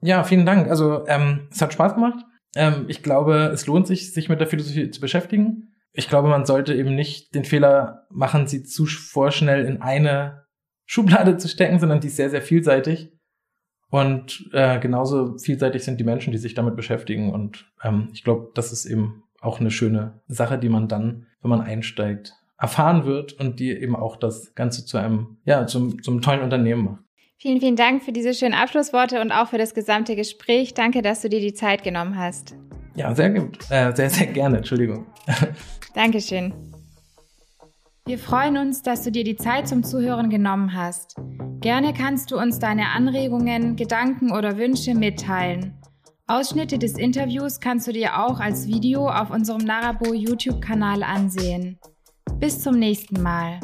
[0.00, 0.68] Ja, vielen Dank.
[0.68, 2.24] Also ähm, es hat Spaß gemacht.
[2.54, 5.74] Ähm, ich glaube, es lohnt sich, sich mit der Philosophie zu beschäftigen.
[5.92, 10.44] Ich glaube, man sollte eben nicht den Fehler machen, sie zu vorschnell in eine
[10.84, 13.12] Schublade zu stecken, sondern die ist sehr, sehr vielseitig.
[13.88, 17.32] Und äh, genauso vielseitig sind die Menschen, die sich damit beschäftigen.
[17.32, 21.50] Und ähm, ich glaube, das ist eben auch eine schöne Sache, die man dann, wenn
[21.50, 26.20] man einsteigt, erfahren wird und die eben auch das Ganze zu einem, ja, zum, zum
[26.22, 27.04] tollen Unternehmen macht.
[27.38, 30.72] Vielen, vielen Dank für diese schönen Abschlussworte und auch für das gesamte Gespräch.
[30.72, 32.56] Danke, dass du dir die Zeit genommen hast.
[32.94, 33.58] Ja, sehr gut.
[33.70, 34.58] Äh, sehr, sehr gerne.
[34.58, 35.06] Entschuldigung.
[35.94, 36.54] Dankeschön.
[38.06, 41.16] Wir freuen uns, dass du dir die Zeit zum Zuhören genommen hast.
[41.60, 45.74] Gerne kannst du uns deine Anregungen, Gedanken oder Wünsche mitteilen.
[46.28, 51.78] Ausschnitte des Interviews kannst du dir auch als Video auf unserem Narabo YouTube-Kanal ansehen.
[52.38, 53.60] Bis zum nächsten Mal.